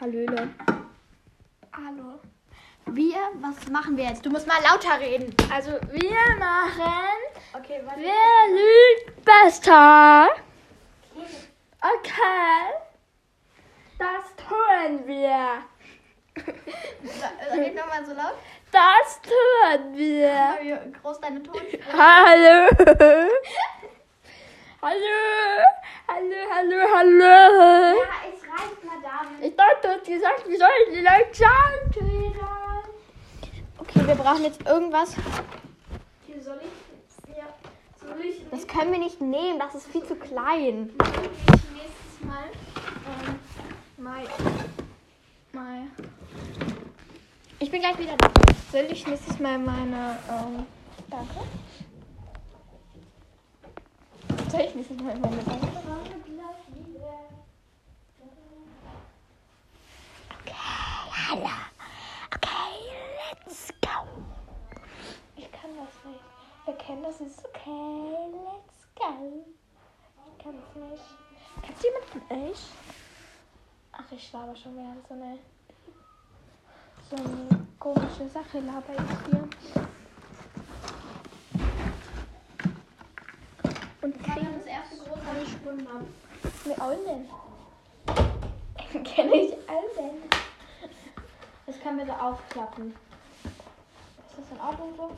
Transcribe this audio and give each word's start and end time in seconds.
Hallöle. 0.00 0.48
Hallo. 1.76 2.20
Wir, 2.86 3.18
was 3.34 3.68
machen 3.68 3.98
wir 3.98 4.04
jetzt? 4.04 4.24
Du 4.24 4.30
musst 4.30 4.46
mal 4.46 4.56
lauter 4.62 4.98
reden. 4.98 5.34
Also 5.52 5.72
wir 5.90 6.36
machen 6.38 7.20
Okay, 7.52 7.82
warte. 7.84 8.00
Wer 8.00 8.48
lügt 8.56 9.22
besser? 9.22 10.28
Okay. 11.82 12.72
Das 13.98 14.24
tun 14.36 15.06
wir. 15.06 15.64
Red 17.52 17.74
nochmal 17.74 18.06
so 18.06 18.14
laut. 18.14 18.36
Das 18.72 19.20
tun 19.20 19.96
wir. 19.96 20.58
Wie 20.62 20.92
groß 20.92 21.20
deine 21.20 21.42
Tonspur 21.42 21.78
Hallo. 21.92 22.70
Hallo. 24.82 24.96
Hallo, 26.08 26.36
hallo, 26.54 26.78
hallo. 26.96 28.00
Ja, 28.00 28.16
es 28.32 28.40
reicht, 28.48 28.82
Madame. 28.82 29.46
Ich 29.46 29.54
dachte, 29.54 29.82
du 29.82 29.88
hast 29.88 30.04
gesagt, 30.06 30.48
wir 30.48 30.56
sollen 30.56 30.70
die 30.90 31.00
Leute 31.00 31.34
schauen. 31.34 32.54
Okay, 33.76 34.06
wir 34.06 34.14
brauchen 34.14 34.44
jetzt 34.44 34.66
irgendwas. 34.66 35.14
Hier 36.26 36.42
soll 36.42 36.60
ich. 36.62 37.36
Ja. 37.36 37.44
Soll 38.00 38.24
ich 38.24 38.42
Das 38.50 38.66
können 38.66 38.92
wir 38.92 39.00
nicht 39.00 39.20
nehmen, 39.20 39.58
das 39.58 39.74
ist 39.74 39.86
viel 39.86 40.02
zu 40.04 40.16
klein. 40.16 40.90
ich 40.98 41.70
nächstes 41.74 42.24
Mal. 42.24 42.44
Ähm, 43.26 43.38
mal. 43.98 44.24
Mal. 45.52 45.88
Ich 47.58 47.70
bin 47.70 47.80
gleich 47.80 47.98
wieder 47.98 48.16
da. 48.16 48.30
Soll 48.72 48.88
ich 48.90 49.06
nächstes 49.06 49.38
Mal 49.38 49.58
meine. 49.58 50.18
Ähm, 50.30 50.64
danke. 51.10 51.40
Ich 54.52 54.74
nächstes 54.74 55.00
Mal 55.00 55.16
meine 55.16 55.36
Danke? 55.44 55.68
Hallo. 61.28 61.48
Okay, 62.34 62.72
let's 63.46 63.68
go. 63.80 64.08
Ich 65.36 65.50
kann 65.52 65.70
das 65.76 65.94
nicht. 66.04 66.24
Wer 66.66 66.74
kennt 66.74 67.04
das? 67.04 67.20
Ist 67.20 67.44
okay. 67.44 68.26
Let's 68.32 68.88
go. 68.96 69.44
Ich 70.26 70.44
kann 70.44 70.54
es 70.56 70.74
nicht. 70.90 71.04
Kannst 71.62 71.84
jemand 71.84 72.04
von 72.06 72.22
euch? 72.36 72.62
Ach, 73.92 74.10
ich 74.10 74.32
laber 74.32 74.56
schon 74.56 74.74
wieder 74.74 74.96
so 75.08 75.14
eine. 75.14 75.38
So 77.08 77.16
eine 77.16 77.66
komische 77.78 78.28
Sache 78.28 78.58
laber 78.60 78.92
ich 78.94 79.30
hier. 79.30 79.48
Und 84.02 84.16
Ich 84.16 84.22
kann 84.22 84.46
das 84.58 84.66
erste 85.30 85.44
große 85.44 85.50
Schwimmbad. 85.50 86.04
Mit 86.64 86.78
Allen. 86.80 87.28
Kenne 89.04 89.34
ich 89.34 89.52
Allen. 89.68 90.22
Das 91.66 91.78
wir 91.98 92.06
so 92.06 92.12
aufklappen. 92.12 92.94
Ist 94.28 94.38
das 94.38 94.50
in 94.50 94.60
Ordnung 94.60 94.94
so? 94.96 95.10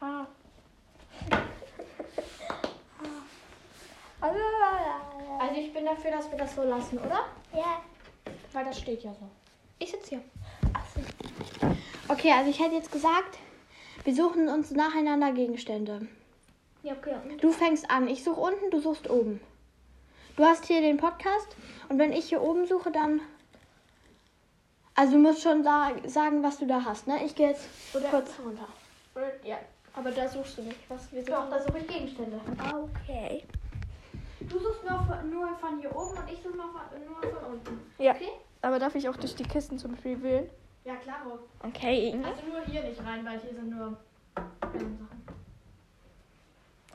Ah. 0.00 0.26
Also, 4.20 4.38
Also 5.40 5.54
ich 5.60 5.72
bin 5.72 5.84
dafür, 5.84 6.10
dass 6.12 6.30
wir 6.30 6.38
das 6.38 6.54
so 6.54 6.62
lassen, 6.62 6.98
oder? 6.98 7.26
ja. 7.52 7.82
Weil 8.52 8.64
das 8.66 8.78
steht 8.78 9.02
ja 9.02 9.12
so. 9.12 9.28
Ich 9.80 9.90
sitze 9.90 10.10
hier. 10.10 10.20
Okay, 12.08 12.30
also 12.30 12.48
ich 12.50 12.60
hätte 12.60 12.76
jetzt 12.76 12.92
gesagt, 12.92 13.38
wir 14.04 14.14
suchen 14.14 14.48
uns 14.48 14.70
nacheinander 14.70 15.32
Gegenstände. 15.32 16.06
Ja, 16.84 16.92
okay. 16.92 17.14
Du 17.40 17.50
fängst 17.50 17.90
an. 17.90 18.08
Ich 18.08 18.22
suche 18.22 18.38
unten, 18.40 18.70
du 18.70 18.78
suchst 18.78 19.08
oben. 19.08 19.40
Du 20.36 20.44
hast 20.44 20.66
hier 20.66 20.82
den 20.82 20.98
Podcast 20.98 21.56
und 21.88 21.98
wenn 21.98 22.12
ich 22.12 22.26
hier 22.28 22.42
oben 22.42 22.66
suche, 22.66 22.90
dann. 22.92 23.22
Also 24.94 25.12
du 25.12 25.18
musst 25.18 25.42
schon 25.42 25.64
sa 25.64 25.92
sagen, 26.06 26.42
was 26.42 26.58
du 26.58 26.66
da 26.66 26.84
hast, 26.84 27.06
ne? 27.06 27.24
Ich 27.24 27.34
gehe 27.34 27.48
jetzt 27.48 27.66
Oder- 27.94 28.10
kurz 28.10 28.32
runter. 28.38 28.68
Ja, 29.44 29.56
aber 29.94 30.10
da 30.10 30.28
suchst 30.28 30.58
du 30.58 30.62
nicht. 30.62 30.78
Was 30.90 31.10
wir 31.10 31.24
Doch, 31.24 31.48
da 31.48 31.58
suche 31.62 31.78
ich 31.78 31.86
Gegenstände. 31.88 32.38
Okay. 32.52 33.44
Du 34.40 34.58
suchst 34.58 34.84
nur 34.84 34.98
von, 35.06 35.30
nur 35.30 35.54
von 35.56 35.78
hier 35.80 35.90
oben 35.96 36.18
und 36.18 36.30
ich 36.30 36.42
suche 36.42 36.56
noch 36.56 36.72
von, 36.72 36.82
nur 37.06 37.32
von 37.32 37.52
unten. 37.54 37.80
Ja. 37.98 38.12
Okay? 38.12 38.28
Aber 38.60 38.78
darf 38.78 38.94
ich 38.94 39.08
auch 39.08 39.16
durch 39.16 39.34
die 39.34 39.44
Kisten 39.44 39.78
zum 39.78 39.92
Beispiel 39.92 40.22
wählen? 40.22 40.50
Ja, 40.84 40.96
klar. 40.96 41.22
Okay. 41.62 42.14
Also 42.22 42.42
nur 42.46 42.60
hier 42.66 42.82
nicht 42.82 43.02
rein, 43.02 43.24
weil 43.24 43.38
hier 43.40 43.54
sind 43.54 43.70
nur. 43.70 43.96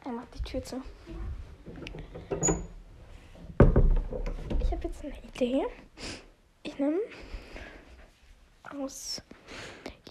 Er 0.09 0.15
macht 0.15 0.33
die 0.33 0.41
Tür 0.41 0.63
zu. 0.63 0.81
Ich 4.59 4.71
habe 4.71 4.87
jetzt 4.87 5.05
eine 5.05 5.13
Idee. 5.19 5.67
Ich 6.63 6.79
nehme 6.79 6.97
aus 8.63 9.21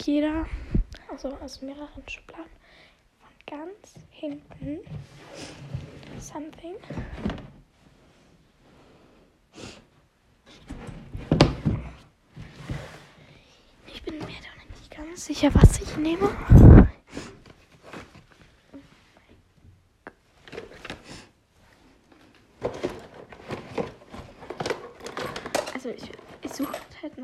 jeder, 0.01 0.45
also 1.11 1.27
aus 1.39 1.61
mehreren 1.61 2.07
Schubladen 2.07 2.45
von 3.19 3.59
ganz 3.59 3.95
hinten 4.09 4.79
something. 6.17 6.75
Ich 13.87 14.01
bin 14.03 14.17
mir 14.19 14.23
da 14.27 14.77
nicht 14.77 14.91
ganz 14.91 15.25
sicher, 15.25 15.53
was 15.53 15.81
ich 15.81 15.97
nehme. 15.97 16.29
Also 25.81 25.91
ich, 25.91 26.11
ich 26.41 26.51
suche 26.51 26.73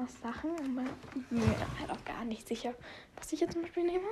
nach 0.05 0.33
Sachen, 0.33 0.51
aber 0.51 0.87
ich 1.15 1.27
bin 1.27 1.39
mir 1.39 1.45
halt 1.79 1.89
auch 1.89 2.05
gar 2.05 2.25
nicht 2.25 2.47
sicher, 2.47 2.73
was 3.15 3.31
ich 3.33 3.39
jetzt 3.39 3.53
zum 3.53 3.63
Beispiel 3.63 3.83
nehme. 3.83 4.05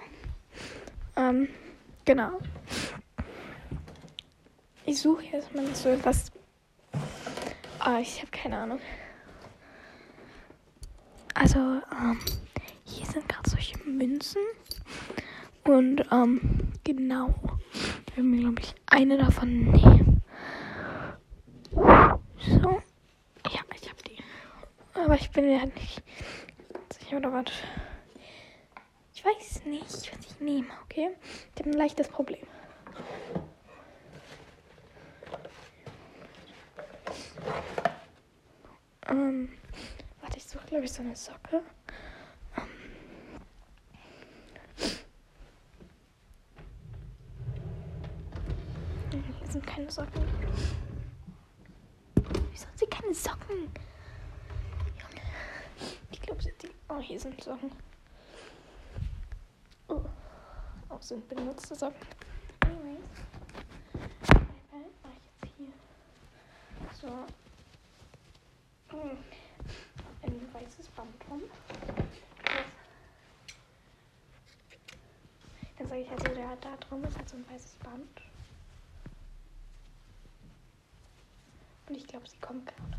Ähm, 1.16 1.48
genau. 2.06 2.40
Ich 4.86 5.00
suche 5.00 5.24
jetzt 5.26 5.54
mal 5.54 5.74
so 5.76 5.90
etwas. 5.90 6.32
Ah, 7.80 8.00
ich 8.00 8.20
habe 8.20 8.32
keine 8.32 8.58
Ahnung. 8.58 8.80
Also, 11.36 11.60
ähm, 11.60 12.20
hier 12.86 13.06
sind 13.06 13.28
gerade 13.30 13.50
solche 13.50 13.78
Münzen. 13.80 14.42
Und, 15.64 16.06
ähm, 16.12 16.74
genau. 16.84 17.34
Ich 18.08 18.18
will 18.18 18.24
mir, 18.24 18.42
glaube 18.42 18.62
ich, 18.62 18.76
eine 18.88 19.18
davon 19.18 19.72
nehmen. 19.72 20.22
So. 21.72 22.82
Ja, 23.50 23.62
ich 23.76 23.90
habe 23.90 24.04
die. 24.08 24.18
Aber 24.96 25.16
ich 25.16 25.30
bin 25.32 25.46
mir 25.46 25.60
halt 25.60 25.76
nicht 25.76 26.02
sicher, 26.98 27.18
oder 27.18 27.34
was. 27.34 27.46
Ich 29.14 29.26
weiß 29.26 29.66
nicht, 29.66 30.14
was 30.16 30.26
ich 30.26 30.40
nehme, 30.40 30.68
okay? 30.84 31.10
Ich 31.54 31.60
habe 31.62 31.72
ein 31.72 31.78
leichtes 31.78 32.08
Problem. 32.08 32.46
Ähm, 39.08 39.50
warte, 40.22 40.38
ich 40.38 40.46
suche, 40.46 40.66
glaube 40.68 40.86
ich, 40.86 40.92
so 40.92 41.02
eine 41.02 41.16
Socke. 41.16 41.62
Ähm. 42.58 42.68
Hier 49.12 49.52
sind 49.52 49.66
keine 49.66 49.90
Socken. 49.92 50.24
Wieso 52.52 52.68
hat 52.68 52.80
sie 52.80 52.86
keine 52.88 53.14
Socken? 53.14 53.70
Glaube, 56.24 56.42
die. 56.42 56.70
Oh, 56.88 57.00
hier 57.00 57.20
sind 57.20 57.44
Socken. 57.44 57.70
Oh, 59.90 60.02
oh 60.90 60.98
sind 61.02 61.28
benutzte 61.28 61.76
Socken. 61.76 62.08
Anyways. 62.62 63.04
Mach 65.04 65.12
ich 65.12 65.26
jetzt 65.42 65.58
hier. 65.58 65.74
So. 67.02 67.08
Hm. 68.98 69.18
Ein 70.22 70.54
weißes 70.54 70.88
Band 70.90 71.14
drum. 71.28 71.42
Dann 75.78 75.88
sage 75.88 76.02
ich 76.02 76.10
also, 76.10 76.28
der 76.34 76.56
da 76.62 76.78
drum 76.78 77.04
ist 77.04 77.18
halt 77.18 77.28
so 77.28 77.36
ein 77.36 77.46
weißes 77.50 77.76
Band. 77.84 78.22
Und 81.90 81.98
ich 81.98 82.08
glaube, 82.08 82.30
sie 82.30 82.38
kommt 82.38 82.66
gerade. 82.66 82.98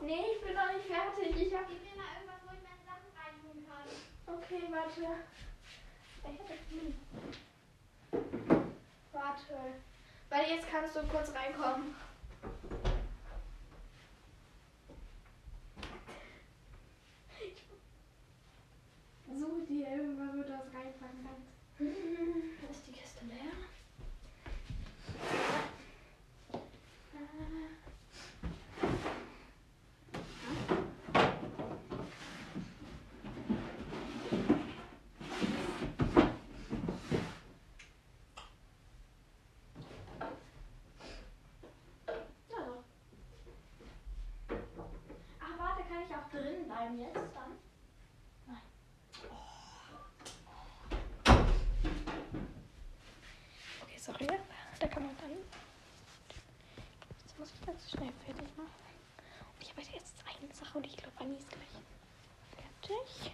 Nee, 0.00 0.24
ich 0.34 0.40
bin 0.42 0.54
noch 0.54 0.72
nicht 0.72 0.86
fertig. 0.86 1.36
Ich 1.36 1.36
Gib 1.36 1.52
mir 1.52 1.96
mal 1.96 2.16
irgendwas, 2.16 2.40
wo 2.46 2.52
ich 2.54 2.62
meine 2.64 2.82
Sachen 2.88 3.12
reintun 3.12 3.58
kann. 3.68 3.86
Okay, 4.26 4.62
warte. 4.70 5.00
Ich 6.22 6.38
hab. 6.40 6.48
Warte. 9.12 9.56
Weil 10.30 10.50
jetzt 10.50 10.70
kannst 10.70 10.96
du 10.96 11.02
kurz 11.08 11.34
reinkommen. 11.34 11.94
Suche 19.28 19.62
dir 19.62 19.88
irgendwas, 19.88 20.28
wo 20.32 20.42
du 20.42 20.48
das 20.48 20.74
reinpacken 20.74 21.22
kannst. 21.22 21.52
Da 21.78 22.70
ist 22.70 22.86
die 22.86 22.92
Kiste 22.92 23.24
leer. 23.26 23.52
dann 46.90 46.98
jetzt? 46.98 47.14
Dann? 47.34 47.58
Okay, 53.82 53.98
sorry. 53.98 54.26
Da 54.78 54.88
kann 54.88 55.06
man 55.06 55.16
dann. 55.20 55.30
Jetzt 57.22 57.38
muss 57.38 57.52
ich 57.54 57.66
ganz 57.66 57.90
schnell 57.90 58.12
fertig 58.24 58.56
machen. 58.56 58.70
Und 59.54 59.62
ich 59.62 59.70
habe 59.70 59.82
jetzt 59.82 60.14
eine 60.26 60.52
Sache 61.20 61.28
und 61.28 61.36
ich 61.36 61.36
glaube, 61.36 61.36
Anni 61.36 61.36
ist 61.36 61.50
gleich 61.50 61.68
fertig. 62.56 63.32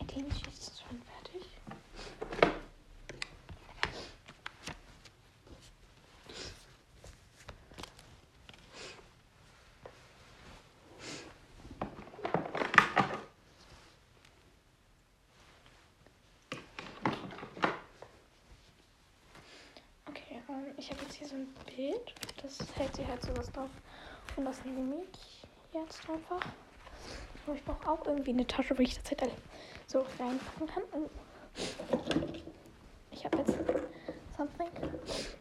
Eigentlich 0.00 0.46
ist 0.48 0.62
es 0.62 0.80
schon 0.80 1.02
fertig. 1.02 1.42
Okay, 20.04 20.42
ähm, 20.48 20.74
so 21.32 21.38
ein 21.38 21.48
Bild. 21.76 22.14
Das 22.42 22.58
hält 22.76 22.96
sie 22.96 23.06
halt 23.06 23.22
sowas 23.22 23.50
drauf. 23.52 23.70
Und 24.36 24.44
das 24.44 24.64
nehme 24.64 25.02
ich 25.12 25.42
jetzt 25.72 26.08
einfach. 26.08 26.40
Aber 27.46 27.56
ich 27.56 27.64
brauche 27.64 27.88
auch 27.88 28.06
irgendwie 28.06 28.30
eine 28.30 28.46
Tasche, 28.46 28.76
wo 28.76 28.82
ich 28.82 28.98
das 29.00 29.10
halt 29.20 29.32
so 29.86 30.04
reinpacken 30.18 30.66
kann. 30.66 30.82
Oh. 30.92 31.08
Ich 33.10 33.24
habe 33.24 33.38
jetzt 33.38 33.56
something. 34.36 34.68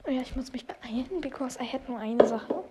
Oh 0.07 0.09
ja, 0.09 0.21
ich 0.21 0.35
muss 0.35 0.51
mich 0.51 0.65
beeilen, 0.65 1.21
because 1.21 1.59
I 1.61 1.65
had 1.65 1.87
nur 1.87 1.99
eine 1.99 2.27
Sache. 2.27 2.63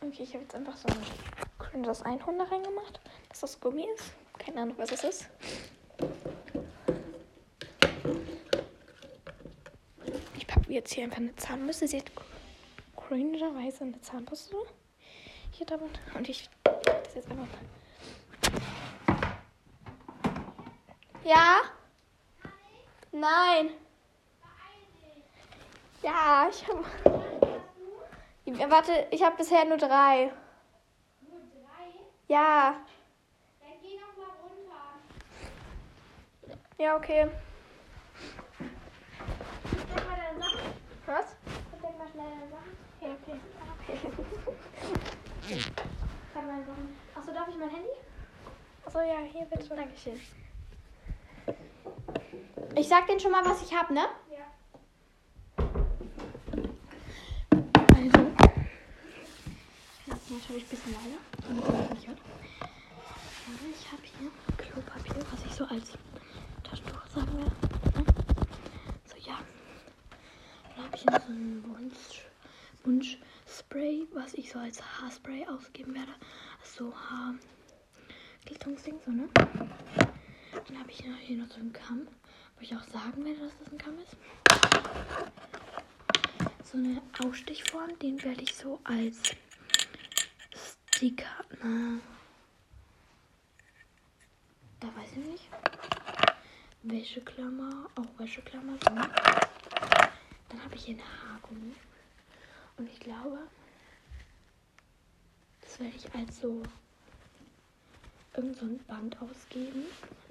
Okay, 0.00 0.22
ich 0.22 0.32
habe 0.34 0.42
jetzt 0.42 0.54
einfach 0.54 0.76
so 0.76 0.88
ein 1.68 1.82
cringes 1.82 2.02
Einhorn 2.02 2.38
da 2.38 2.44
reingemacht, 2.44 3.00
dass 3.28 3.40
das 3.40 3.60
Gummi 3.60 3.86
ist. 3.94 4.12
Keine 4.38 4.62
Ahnung, 4.62 4.76
was 4.78 4.92
es 4.92 5.04
ist. 5.04 5.28
Ich 10.36 10.46
packe 10.46 10.72
jetzt 10.72 10.92
hier 10.92 11.04
einfach 11.04 11.18
eine 11.18 11.34
Zahnbürste. 11.36 11.88
Sie 11.88 11.98
hat 11.98 12.10
cringerweise 12.96 13.84
eine 13.84 14.00
Zahnbürste 14.00 14.56
hier 15.50 15.66
drin. 15.66 15.90
Und 16.14 16.28
ich 16.28 16.48
das 16.64 17.14
jetzt 17.14 17.30
einfach. 17.30 17.46
Ja? 21.24 21.60
Nein. 23.12 23.70
Ja, 26.02 26.48
ich 26.50 26.66
habe. 26.68 26.84
Warte, 28.70 29.06
ich 29.10 29.22
habe 29.22 29.36
bisher 29.36 29.64
nur 29.64 29.76
drei. 29.76 30.32
Ja. 32.28 32.76
Dann 33.60 33.70
geh 33.80 33.96
noch 33.96 34.14
mal 34.16 34.32
runter. 34.42 34.82
Ja, 36.76 36.96
okay. 36.96 37.30
Was? 41.06 41.36
Versteck 41.70 41.98
mal 41.98 42.08
schnell 42.12 42.28
deine 42.28 42.50
Sachen. 42.50 42.76
Ja, 43.00 43.08
okay. 43.14 43.40
Ich 45.48 45.66
hab 46.34 46.44
meine 46.46 46.64
Sachen. 46.66 46.96
Achso, 47.14 47.32
darf 47.32 47.48
ich 47.48 47.56
mein 47.56 47.70
Handy? 47.70 47.88
Achso, 48.84 49.00
ja, 49.00 49.20
hier 49.20 49.46
bitte. 49.46 49.74
Dankeschön. 49.74 50.20
Ich 52.74 52.88
sag 52.88 53.06
denen 53.06 53.20
schon 53.20 53.32
mal, 53.32 53.42
was 53.46 53.62
ich 53.62 53.74
hab, 53.74 53.90
ne? 53.90 54.06
Ja. 54.30 54.44
Also. 57.96 58.26
Das 60.06 60.17
ist 60.17 60.17
natürlich 60.30 60.64
ein 60.64 60.68
bisschen 60.68 60.92
leider, 60.92 61.18
damit 61.48 61.64
ihr 61.64 61.72
das 61.72 61.90
nicht 61.90 62.08
hört. 62.08 62.18
Aber 62.60 63.68
ich 63.70 63.92
habe 63.92 64.02
hier 64.02 64.30
Klopapier, 64.56 65.26
was 65.32 65.44
ich 65.44 65.54
so 65.54 65.64
als 65.64 65.92
Taschentuch 66.62 67.06
sagen. 67.14 67.38
Ne? 67.38 67.50
So, 69.06 69.16
ja. 69.28 69.38
Dann 70.76 70.84
habe 70.84 70.96
ich 70.96 71.02
hier 71.02 71.20
so 71.26 71.32
ein 71.32 71.64
Wunsch, 71.64 72.26
Wunschspray, 72.84 74.06
was 74.12 74.34
ich 74.34 74.50
so 74.52 74.58
als 74.58 74.82
Haarspray 74.82 75.46
ausgeben 75.46 75.94
werde. 75.94 76.12
Also 76.62 76.92
Haarglitzungsding, 78.44 79.00
so, 79.04 79.10
ne? 79.10 79.28
Dann 79.34 80.78
habe 80.78 80.90
ich 80.90 80.98
hier 81.00 81.10
noch- 81.10 81.18
hier 81.18 81.38
noch 81.38 81.48
so 81.48 81.60
einen 81.60 81.72
Kamm, 81.72 82.06
wo 82.56 82.62
ich 82.62 82.74
auch 82.76 82.84
sagen 82.84 83.24
werde, 83.24 83.40
dass 83.40 83.52
das 83.58 83.72
ein 83.72 83.78
Kamm 83.78 83.98
ist 84.00 84.16
so 86.70 86.76
eine 86.76 87.00
Ausstichform, 87.24 87.98
den 88.00 88.22
werde 88.22 88.42
ich 88.42 88.54
so 88.54 88.78
als 88.84 89.22
Sticker. 90.98 91.44
Na, 91.62 92.00
da 94.80 94.88
weiß 94.96 95.12
ich 95.12 95.26
nicht. 95.26 95.48
Wäscheklammer, 96.82 97.88
auch 97.94 98.18
Wäscheklammer. 98.18 98.72
So. 98.80 98.90
Dann 98.90 100.64
habe 100.64 100.74
ich 100.74 100.86
hier 100.86 100.96
eine 100.96 101.04
Haargummi. 101.04 101.72
Und 102.78 102.88
ich 102.88 102.98
glaube, 102.98 103.38
das 105.60 105.78
werde 105.78 105.94
ich 105.94 106.12
als 106.12 106.40
so 106.40 106.64
irgend 108.34 108.56
so 108.56 108.66
ein 108.66 108.78
Band 108.88 109.16
ausgeben. 109.22 109.84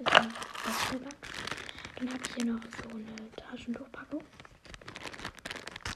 Also. 0.04 1.00
Dann 1.96 2.12
habe 2.12 2.22
ich 2.26 2.34
hier 2.34 2.44
noch 2.44 2.60
so 2.62 2.90
eine 2.90 3.30
Taschentuchpackung. 3.36 4.22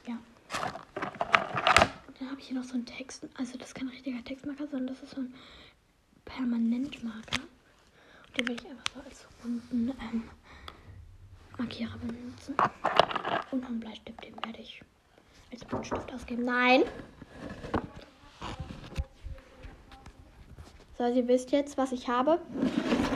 Ja. 0.07 0.17
Und 2.07 2.12
dann 2.23 2.31
habe 2.31 2.41
ich 2.41 2.47
hier 2.47 2.57
noch 2.57 2.63
so 2.63 2.75
einen 2.75 2.85
Text. 2.85 3.27
Also 3.37 3.57
das 3.57 3.69
ist 3.69 3.75
kein 3.75 3.89
richtiger 3.89 4.23
Textmarker, 4.23 4.67
sondern 4.67 4.87
das 4.87 5.03
ist 5.03 5.11
so 5.15 5.21
ein 5.21 5.33
Permanentmarker. 6.23 7.41
Und 7.41 8.37
den 8.37 8.47
werde 8.47 8.63
ich 8.63 8.69
einfach 8.69 8.85
so 8.95 8.99
als 9.01 9.27
runden 9.43 9.89
ähm, 9.89 10.23
Markierer 11.57 11.97
benutzen. 11.97 12.55
Und 13.51 13.61
noch 13.61 13.67
einen 13.67 13.79
Bleistift, 13.81 14.23
den 14.23 14.35
werde 14.35 14.59
ich 14.59 14.81
als 15.51 15.65
Buntstift 15.65 16.13
ausgeben. 16.13 16.45
Nein! 16.45 16.83
So, 20.97 21.05
ihr 21.05 21.27
wisst 21.27 21.51
jetzt, 21.51 21.77
was 21.77 21.91
ich 21.91 22.07
habe. 22.07 22.39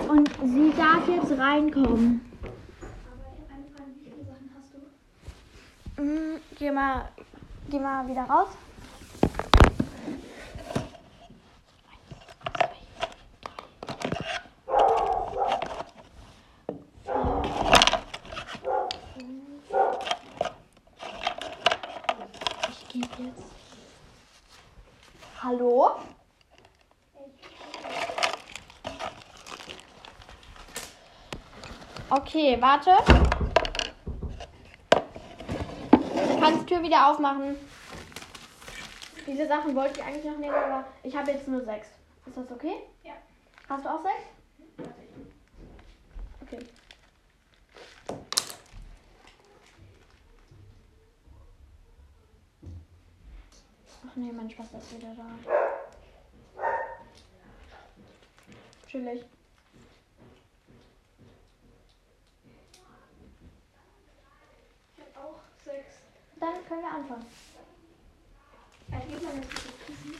Und 0.09 0.29
sie 0.43 0.73
darf 0.75 1.07
jetzt 1.07 1.31
reinkommen. 1.31 2.21
Aber 2.41 3.55
eine 3.55 3.65
Frage, 3.69 3.91
wie 4.01 4.09
viele 4.09 4.25
Sachen 4.25 4.51
hast 4.57 4.73
du? 5.95 6.01
Mm, 6.03 6.41
Geh 6.59 6.71
mal, 6.71 7.09
geh 7.69 7.79
mal 7.79 8.05
wieder 8.07 8.23
raus. 8.23 8.49
Ich 22.69 22.87
gebe 22.89 23.07
jetzt. 23.23 23.43
Hallo? 25.41 25.91
Okay, 32.09 32.57
warte. 32.61 32.91
Du 34.91 36.39
kannst 36.39 36.61
die 36.61 36.65
Tür 36.65 36.81
wieder 36.81 37.09
aufmachen. 37.09 37.57
Diese 39.25 39.45
Sachen 39.45 39.75
wollte 39.75 39.99
ich 39.99 40.05
eigentlich 40.05 40.23
noch 40.23 40.37
nehmen, 40.37 40.55
aber 40.55 40.85
ich 41.03 41.15
habe 41.15 41.31
jetzt 41.31 41.49
nur 41.49 41.65
sechs. 41.65 41.89
Ist 42.25 42.37
das 42.37 42.49
okay? 42.49 42.75
Ja. 43.03 43.11
Hast 43.67 43.83
du 43.83 43.89
auch 43.89 44.01
sechs? 44.03 44.89
Okay. 46.41 46.59
Ach 54.07 54.15
nee, 54.15 54.31
meine 54.31 54.49
Schwester 54.49 54.77
ist 54.77 54.95
wieder 54.95 55.13
da. 55.13 55.25
Chillig. 58.87 59.25
Ich 64.95 65.03
habe 65.03 65.27
auch 65.27 65.39
sechs. 65.65 65.95
Dann 66.39 66.65
können 66.67 66.81
wir 66.81 66.91
anfangen. 66.91 67.25
Also 68.91 69.07
gib 69.09 69.23
mal 69.23 69.33
das 69.35 69.47
Kissen. 69.85 70.15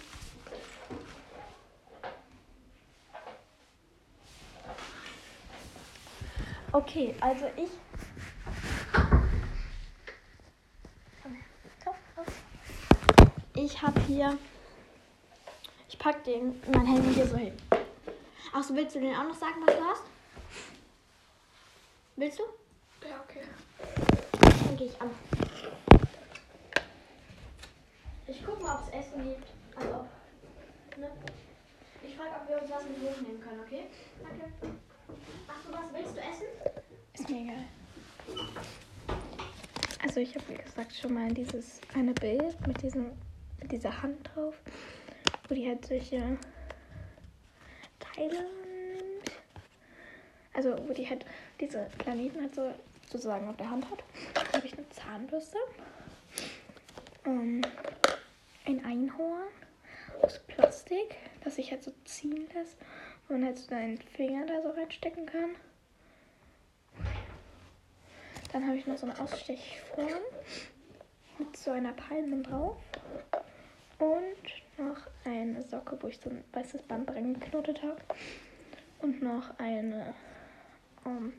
Okay, 6.71 7.15
also 7.21 7.45
ich. 7.55 7.69
Ich 13.53 13.63
ich 13.63 13.81
habe 13.81 13.99
hier. 14.01 14.37
Ich 15.89 15.99
pack 15.99 16.23
den 16.23 16.61
mein 16.71 16.85
Handy 16.85 17.13
hier 17.13 17.27
so 17.27 17.37
hin. 17.37 17.53
Achso, 18.53 18.75
willst 18.75 18.95
du 18.95 18.99
denn 18.99 19.15
auch 19.15 19.23
noch 19.23 19.35
sagen, 19.35 19.55
was 19.65 19.75
du 19.75 19.83
hast? 19.83 20.03
Willst 22.15 22.39
du? 22.39 22.43
Ja, 23.07 23.21
okay. 23.23 23.43
Dann 24.41 24.77
gehe 24.77 24.87
ich 24.87 25.01
an. 25.01 25.11
Ich 28.27 28.43
guck 28.45 28.61
mal, 28.61 28.75
ob 28.75 28.87
es 28.87 28.93
Essen 28.93 29.23
gibt. 29.23 29.47
Also, 29.75 30.05
ne? 30.97 31.09
Ich 32.03 32.15
frage, 32.15 32.31
ob 32.41 32.49
wir 32.49 32.61
uns 32.61 32.71
was 32.71 32.83
mit 32.83 32.97
hochnehmen 32.97 33.41
können, 33.41 33.61
okay? 33.61 33.85
Danke. 34.21 34.51
Achso, 35.47 35.71
was 35.71 35.93
willst 35.93 36.15
du 36.15 36.19
essen? 36.19 36.47
Ist 37.13 37.29
mir 37.29 37.41
egal. 37.41 37.65
Also 40.03 40.19
ich 40.19 40.35
habe 40.35 40.45
wie 40.49 40.55
gesagt 40.55 40.93
schon 40.93 41.13
mal 41.13 41.33
dieses 41.33 41.81
eine 41.93 42.13
Bild 42.13 42.67
mit 42.67 42.81
diesem 42.81 43.11
mit 43.59 43.71
dieser 43.71 44.01
Hand 44.01 44.29
drauf, 44.33 44.55
wo 45.47 45.55
die 45.55 45.67
halt 45.67 45.85
solche 45.85 46.37
Teile. 47.99 48.45
Also 50.53 50.75
wo 50.87 50.93
die 50.93 51.09
halt 51.09 51.25
diese 51.59 51.87
Planeten 51.97 52.41
halt 52.41 52.55
so 52.55 52.73
sozusagen 53.09 53.47
auf 53.47 53.57
der 53.57 53.69
Hand 53.69 53.89
hat. 53.89 54.03
Da 54.33 54.57
habe 54.57 54.67
ich 54.67 54.73
eine 54.73 54.87
Zahnbürste. 54.89 55.57
Ähm, 57.25 57.61
ein 58.67 58.83
Einhorn 58.83 59.47
aus 60.21 60.39
Plastik, 60.39 61.15
das 61.43 61.55
sich 61.55 61.71
halt 61.71 61.83
so 61.83 61.93
ziehen 62.03 62.47
lässt, 62.53 62.77
wo 63.27 63.33
man 63.33 63.45
halt 63.45 63.57
so 63.57 63.69
seinen 63.69 63.97
Finger 63.97 64.45
da 64.45 64.61
so 64.61 64.69
reinstecken 64.69 65.25
kann. 65.25 65.55
Dann 68.51 68.67
habe 68.67 68.77
ich 68.77 68.87
noch 68.87 68.97
so 68.97 69.05
eine 69.05 69.19
Ausstechform 69.19 70.21
mit 71.37 71.55
so 71.55 71.71
einer 71.71 71.93
Palme 71.93 72.41
drauf. 72.41 72.77
Und 73.99 74.77
noch 74.77 75.07
eine 75.25 75.61
Socke, 75.63 75.97
wo 76.01 76.07
ich 76.07 76.19
so 76.19 76.29
ein 76.29 76.43
weißes 76.53 76.83
Band 76.83 77.09
dran 77.09 77.33
geknotet 77.39 77.81
habe. 77.81 77.99
Und 78.99 79.21
noch 79.21 79.57
eine, 79.59 80.13
ähm, 81.05 81.33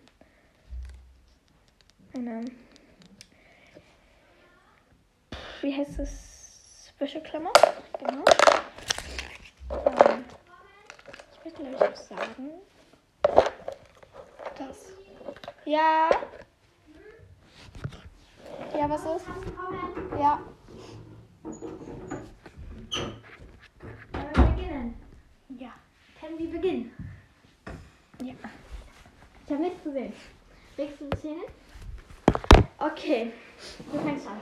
eine, 2.14 2.44
wie 5.62 5.74
heißt 5.74 5.98
es? 6.00 6.37
Wäscheklammer. 6.98 7.52
Genau. 7.98 8.24
Ähm, 9.70 10.24
ich 11.32 11.44
will 11.44 11.52
glaube 11.52 11.74
ich 11.74 11.82
auch 11.82 11.96
sagen, 11.96 12.50
dass, 14.58 14.92
ja, 15.64 16.10
ja, 18.76 18.90
was 18.90 19.00
ist? 19.00 19.26
Ja. 20.18 20.40
Wollen 24.12 24.34
wir 24.34 24.44
beginnen? 24.54 24.94
Ja. 25.58 25.72
Können 26.20 26.38
wir 26.38 26.50
beginnen? 26.50 26.92
Ja. 28.22 28.34
Ich 29.46 29.52
habe 29.52 29.62
nichts 29.62 29.84
gesehen. 29.84 30.12
Legst 30.76 31.00
du 31.00 31.08
das 31.08 31.22
hin? 31.22 31.38
Okay, 32.78 33.32
du 33.92 33.98
fängst 34.00 34.26
an. 34.26 34.40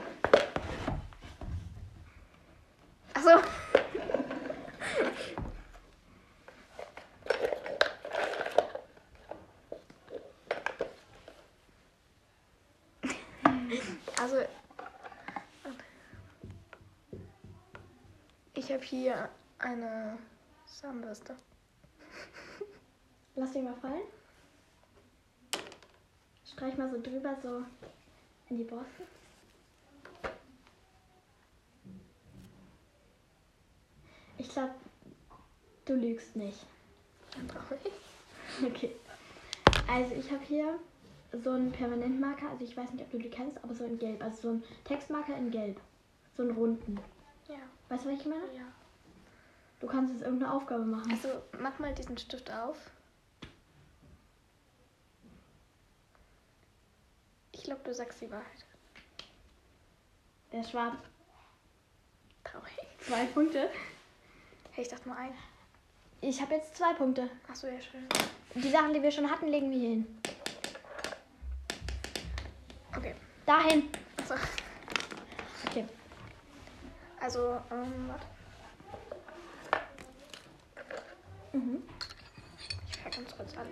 Achso. 3.27 3.43
Also, 14.19 14.37
ich 18.53 18.71
habe 18.71 18.83
hier 18.83 19.29
eine 19.59 20.17
Zahnbürste. 20.65 21.35
Lass 23.35 23.51
dich 23.51 23.63
mal 23.63 23.75
fallen. 23.75 24.01
Streich 26.45 26.77
mal 26.77 26.89
so 26.89 27.01
drüber, 27.01 27.35
so 27.43 27.63
in 28.49 28.57
die 28.57 28.63
Borste. 28.63 29.03
Ich 34.39 34.49
glaube, 34.49 34.75
du 35.87 35.95
lügst 35.95 36.35
nicht. 36.35 36.65
Dann 37.35 37.47
brauche 37.47 37.77
ich. 37.83 38.65
Okay. 38.65 38.95
Also 39.87 40.15
ich 40.15 40.31
habe 40.31 40.43
hier 40.43 40.79
so 41.31 41.51
einen 41.51 41.71
Permanentmarker, 41.71 42.49
also 42.49 42.63
ich 42.63 42.75
weiß 42.75 42.91
nicht, 42.91 43.03
ob 43.03 43.11
du 43.11 43.19
die 43.19 43.29
kennst, 43.29 43.63
aber 43.63 43.73
so 43.73 43.83
in 43.85 43.99
Gelb. 43.99 44.23
Also 44.23 44.41
so 44.41 44.49
einen 44.49 44.63
Textmarker 44.83 45.35
in 45.35 45.51
Gelb. 45.51 45.79
So 46.35 46.43
einen 46.43 46.51
runden. 46.51 46.99
Ja. 47.47 47.55
Weißt 47.89 48.05
du, 48.05 48.11
was 48.11 48.19
ich 48.19 48.25
meine? 48.25 48.45
Ja. 48.55 48.63
Du 49.79 49.87
kannst 49.87 50.13
jetzt 50.13 50.23
irgendeine 50.23 50.53
Aufgabe 50.53 50.83
machen. 50.83 51.11
Also, 51.11 51.29
mach 51.59 51.77
mal 51.79 51.93
diesen 51.93 52.17
Stift 52.17 52.51
auf. 52.51 52.77
Ich 57.51 57.63
glaube, 57.63 57.81
du 57.83 57.93
sagst 57.93 58.21
die 58.21 58.31
Wahrheit. 58.31 58.65
Der 60.51 60.61
ist 60.61 60.71
schwarz. 60.71 60.95
Traurig. 62.43 62.71
Zwei 63.01 63.25
Punkte. 63.25 63.69
Hey, 64.71 64.83
ich 64.83 64.87
dachte 64.89 65.09
mal 65.09 65.17
ein. 65.17 65.33
Ich 66.21 66.41
habe 66.41 66.55
jetzt 66.55 66.75
zwei 66.75 66.93
Punkte. 66.93 67.29
Achso, 67.47 67.67
ja, 67.67 67.79
schön. 67.79 68.07
Die 68.55 68.69
Sachen, 68.69 68.93
die 68.93 69.01
wir 69.01 69.11
schon 69.11 69.29
hatten, 69.29 69.47
legen 69.47 69.69
wir 69.69 69.77
hier 69.77 69.89
hin. 69.89 70.19
Okay. 72.95 73.15
Dahin. 73.45 73.89
Achso. 74.17 74.33
Okay. 75.67 75.85
Also, 77.19 77.61
ähm, 77.71 78.09
warte. 78.09 78.25
Mhm. 81.53 81.83
Ich 82.89 82.97
fange 82.97 83.15
ganz 83.15 83.37
kurz 83.37 83.57
an. 83.57 83.67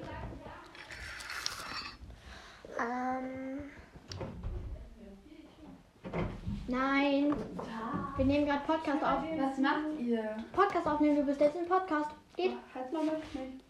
Ähm, 2.79 3.71
Nein. 6.67 7.35
Wir 8.17 8.25
nehmen 8.25 8.45
gerade 8.45 8.65
Podcast 8.65 9.03
auf. 9.03 9.23
Was 9.37 9.57
macht 9.57 9.99
ihr? 9.99 10.37
Podcast 10.53 10.87
aufnehmen, 10.87 11.17
du 11.17 11.23
bist 11.23 11.41
jetzt 11.41 11.55
im 11.55 11.67
Podcast. 11.67 12.11
Geht. 12.35 12.53
Halt 12.73 12.91
mal 12.91 13.03
mit 13.03 13.35
mich. 13.35 13.61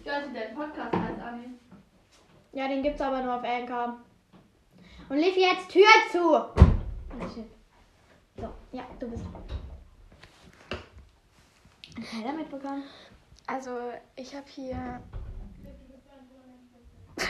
Ich 0.00 0.06
weiß, 0.06 0.28
wie 0.28 0.34
dein 0.34 0.54
Podcast 0.54 0.92
heißt, 0.94 1.20
Anni. 1.20 1.48
Ja, 2.52 2.68
den 2.68 2.82
gibt's 2.82 3.00
aber 3.00 3.22
nur 3.22 3.36
auf 3.36 3.44
Anchor. 3.44 3.98
Und 5.08 5.18
lief 5.18 5.36
jetzt 5.36 5.70
Tür 5.70 5.86
zu. 6.10 6.44
Shit. 7.34 7.46
So, 8.36 8.48
ja, 8.72 8.84
du 8.98 9.10
bist. 9.10 9.24
Hat 11.96 12.04
keiner 12.10 12.32
mitbekommen? 12.32 12.84
also, 13.48 13.92
ich 14.14 14.34
habe 14.34 14.46
hier. 14.48 15.02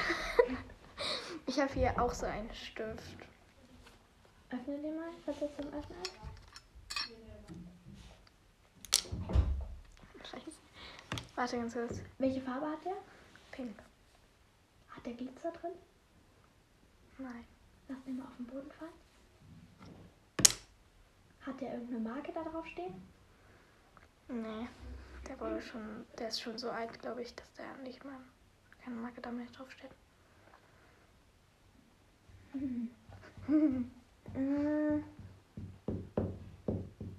ich 1.47 1.59
habe 1.59 1.73
hier 1.73 2.03
auch 2.03 2.13
so 2.13 2.27
einen 2.27 2.53
Stift. 2.53 3.17
Öffne 4.51 4.79
den 4.79 4.97
mal, 4.97 5.09
was 5.25 5.41
jetzt 5.41 5.57
zum 5.57 5.69
Öffnen 5.73 6.03
ist. 6.03 6.19
Scheiße. 10.31 10.61
Warte 11.39 11.57
ganz 11.57 11.73
kurz. 11.73 12.01
Welche 12.19 12.41
Farbe 12.41 12.69
hat 12.69 12.85
der? 12.85 12.97
Pink. 13.53 13.79
Hat 14.89 15.07
der 15.07 15.13
Glitzer 15.13 15.53
drin? 15.53 15.71
Nein. 17.17 17.45
Lass 17.87 18.03
den 18.03 18.17
mal 18.17 18.25
auf 18.25 18.37
den 18.39 18.47
Boden 18.47 18.69
fallen. 18.73 18.91
Hat 21.43 21.61
der 21.61 21.75
irgendeine 21.75 22.01
Marke 22.01 22.33
da 22.33 22.43
drauf 22.43 22.67
stehen? 22.67 22.93
Nee. 24.27 24.67
Der 25.29 25.39
wurde 25.39 25.63
schon. 25.63 26.07
Der 26.19 26.27
ist 26.27 26.41
schon 26.41 26.59
so 26.59 26.71
alt, 26.71 26.99
glaube 26.99 27.23
ich, 27.23 27.33
dass 27.37 27.53
der 27.53 27.73
nicht 27.85 28.05
mal 28.05 28.19
keine 28.83 28.97
Marke 28.97 29.21
da 29.21 29.31
mehr 29.31 29.47
draufsteht. 29.47 29.93
Mm. 32.53 32.89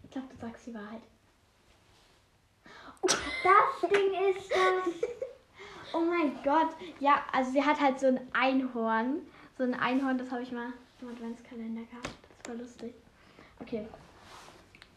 Ich 0.03 0.11
glaube, 0.11 0.27
du 0.33 0.37
sagst 0.41 0.65
die 0.65 0.73
Wahrheit. 0.73 1.03
Das 3.01 3.89
Ding 3.89 4.13
ist 4.29 4.51
das. 4.51 5.09
Oh 5.93 6.01
mein 6.01 6.41
Gott. 6.43 6.75
Ja, 6.99 7.23
also 7.31 7.51
sie 7.51 7.63
hat 7.63 7.79
halt 7.79 7.99
so 7.99 8.07
ein 8.07 8.19
Einhorn. 8.33 9.21
So 9.57 9.63
ein 9.63 9.73
Einhorn, 9.73 10.17
das 10.17 10.29
habe 10.31 10.43
ich 10.43 10.51
mal 10.51 10.73
im 11.01 11.09
Adventskalender 11.09 11.81
gehabt. 11.83 12.09
Das 12.43 12.53
war 12.53 12.61
lustig. 12.61 12.93
Okay. 13.59 13.87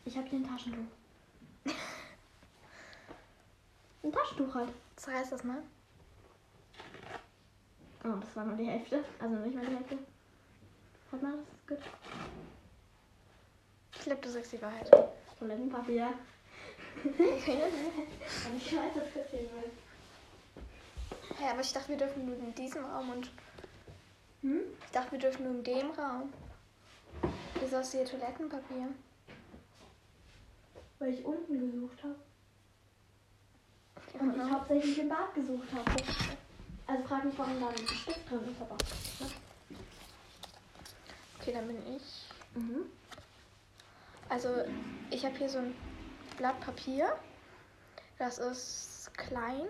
Ich 0.04 0.16
habe 0.16 0.28
hier 0.28 0.40
ein 0.40 0.48
Taschentuch. 0.48 0.80
Ein 4.02 4.10
Taschentuch 4.10 4.52
halt. 4.54 4.68
Zerreiß 4.96 5.30
das 5.30 5.44
mal. 5.44 5.62
Oh, 8.04 8.16
das 8.20 8.34
war 8.34 8.44
nur 8.44 8.56
die 8.56 8.64
Hälfte. 8.64 9.04
Also 9.20 9.36
nicht 9.36 9.54
mal 9.54 9.64
die 9.64 9.76
Hälfte. 9.76 9.96
Halt 11.12 11.22
mal, 11.22 11.34
das 11.36 11.46
ist 11.46 11.68
gut. 11.68 11.92
Ich 13.94 14.00
glaube, 14.00 14.20
du 14.20 14.28
sagst 14.28 14.52
die 14.52 14.60
Wahrheit. 14.60 14.90
Toilettenpapier. 15.38 16.12
Ja, 21.40 21.50
aber 21.50 21.60
ich 21.60 21.72
dachte, 21.72 21.88
wir 21.88 21.96
dürfen 21.96 22.26
nur 22.26 22.36
in 22.36 22.54
diesem 22.54 22.84
Raum 22.84 23.10
und. 23.10 23.30
Hm? 24.42 24.60
Ich 24.84 24.90
dachte, 24.92 25.12
wir 25.12 25.18
dürfen 25.18 25.44
nur 25.44 25.54
in 25.54 25.64
dem 25.64 25.90
Raum. 25.90 26.32
Wieso 27.60 27.78
hast 27.78 27.92
du 27.92 27.98
hier 27.98 28.06
Toilettenpapier? 28.06 28.88
Weil 30.98 31.14
ich 31.14 31.24
unten 31.24 31.58
gesucht 31.58 32.02
habe. 32.02 32.16
Und 34.20 34.30
ich 34.30 34.34
genau. 34.34 34.50
hauptsächlich 34.50 34.98
im 34.98 35.08
Bad 35.08 35.34
gesucht 35.34 35.68
habe. 35.72 35.90
Also 36.86 37.02
frag 37.04 37.24
mich, 37.24 37.38
warum 37.38 37.60
da 37.60 37.68
ein 37.68 37.88
Stift 37.88 38.30
drin 38.30 38.40
ist, 38.50 38.60
aber. 38.60 38.76
Okay, 41.40 41.52
dann 41.52 41.66
bin 41.66 41.96
ich. 41.96 42.26
Mhm. 42.54 42.86
Also, 44.28 44.48
ich 45.10 45.24
habe 45.24 45.36
hier 45.36 45.48
so 45.48 45.58
ein 45.58 45.74
Blatt 46.36 46.60
Papier. 46.60 47.16
Das 48.18 48.38
ist 48.38 49.10
klein. 49.16 49.66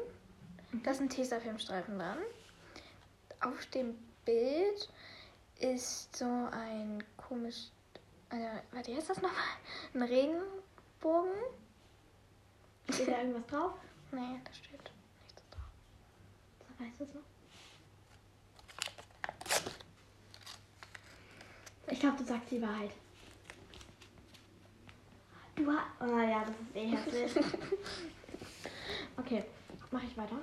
Da 0.84 0.90
ist 0.90 1.00
ein 1.00 1.08
Tesafilmstreifen 1.08 1.98
dran. 1.98 2.18
Auf 3.40 3.66
dem 3.66 3.96
Bild 4.24 4.88
ist 5.58 6.16
so 6.16 6.24
ein 6.24 7.02
komisch. 7.16 7.68
Äh, 8.30 8.60
warte, 8.72 8.94
heißt 8.94 9.10
das 9.10 9.20
nochmal? 9.20 9.40
Ein 9.94 10.02
Regenbogen? 10.02 11.32
Steht 12.90 13.08
da 13.08 13.18
irgendwas 13.18 13.46
drauf? 13.46 13.74
Nee, 14.10 14.40
da 14.44 14.52
steht 14.52 14.90
nichts 15.22 15.42
drauf. 15.50 16.78
Weißt 16.78 17.00
du 17.00 17.04
es 17.04 17.14
noch? 17.14 17.22
Ich 21.88 22.00
glaube, 22.00 22.16
du 22.18 22.24
sagst 22.24 22.50
die 22.50 22.62
Wahrheit. 22.62 22.90
Du 25.56 25.70
hast. 25.70 25.86
Oh 26.00 26.18
ja, 26.18 26.44
das 26.44 26.54
ist 26.56 26.76
eh 26.76 26.86
hässlich. 26.96 27.44
okay, 29.16 29.44
mache 29.90 30.06
ich 30.06 30.16
weiter. 30.16 30.36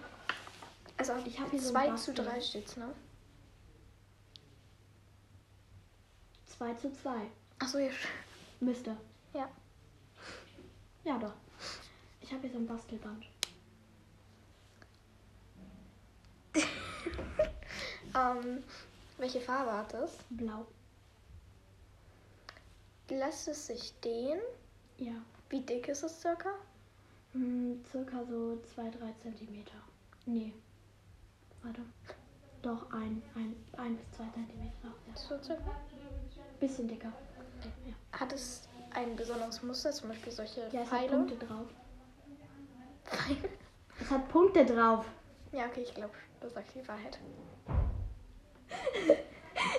Also, 0.97 1.13
Ich 1.25 1.39
hab 1.39 1.49
hier 1.49 1.59
so 1.61 1.69
ein 1.69 1.73
2 1.73 1.89
Bastel. 1.91 2.15
zu 2.15 2.23
3 2.23 2.41
steht's, 2.41 2.77
ne? 2.77 2.93
2 6.57 6.73
zu 6.75 6.91
2. 6.93 7.11
Achso, 7.59 7.77
ja. 7.77 7.91
Müsste. 8.59 8.95
Ja. 9.33 9.49
Ja, 11.05 11.17
doch. 11.17 11.33
Ich 12.21 12.31
habe 12.31 12.41
hier 12.41 12.51
so 12.51 12.57
ein 12.57 12.67
Bastelband. 12.67 13.25
ähm, 18.15 18.63
welche 19.17 19.39
Farbe 19.41 19.71
hat 19.73 19.93
das? 19.93 20.11
Blau. 20.29 20.67
Lässt 23.09 23.47
es 23.47 23.67
sich 23.67 23.93
dehnen? 24.01 24.41
Ja. 24.99 25.13
Wie 25.49 25.61
dick 25.61 25.87
ist 25.87 26.03
es 26.03 26.19
circa? 26.21 26.49
Hm, 27.33 27.83
circa 27.89 28.23
so 28.25 28.59
2-3 28.75 28.91
Zentimeter. 29.21 29.77
Nee. 30.25 30.53
Warte. 31.63 31.81
Doch, 32.61 32.91
ein, 32.91 33.21
ein, 33.35 33.55
ein 33.77 33.95
bis 33.95 34.11
zwei 34.11 34.25
Zentimeter. 34.33 34.73
Ja. 34.83 35.15
So 35.15 35.41
circa? 35.41 35.71
Bisschen 36.59 36.87
dicker. 36.87 37.13
Hat 38.11 38.33
es 38.33 38.67
ein 38.91 39.15
besonderes 39.15 39.61
Muster, 39.63 39.91
zum 39.91 40.09
Beispiel 40.09 40.33
solche 40.33 40.61
Ja, 40.71 40.81
es 40.81 40.91
hat 40.91 40.99
Pfeile? 40.99 41.17
Punkte 41.17 41.45
drauf. 41.45 41.67
Pfeile? 43.05 43.49
Es 44.01 44.09
hat 44.09 44.27
Punkte 44.29 44.65
drauf. 44.65 45.05
Ja, 45.51 45.65
okay, 45.67 45.81
ich 45.81 45.93
glaube, 45.93 46.13
du 46.41 46.49
sagst 46.49 46.75
die 46.75 46.87
Wahrheit. 46.87 47.17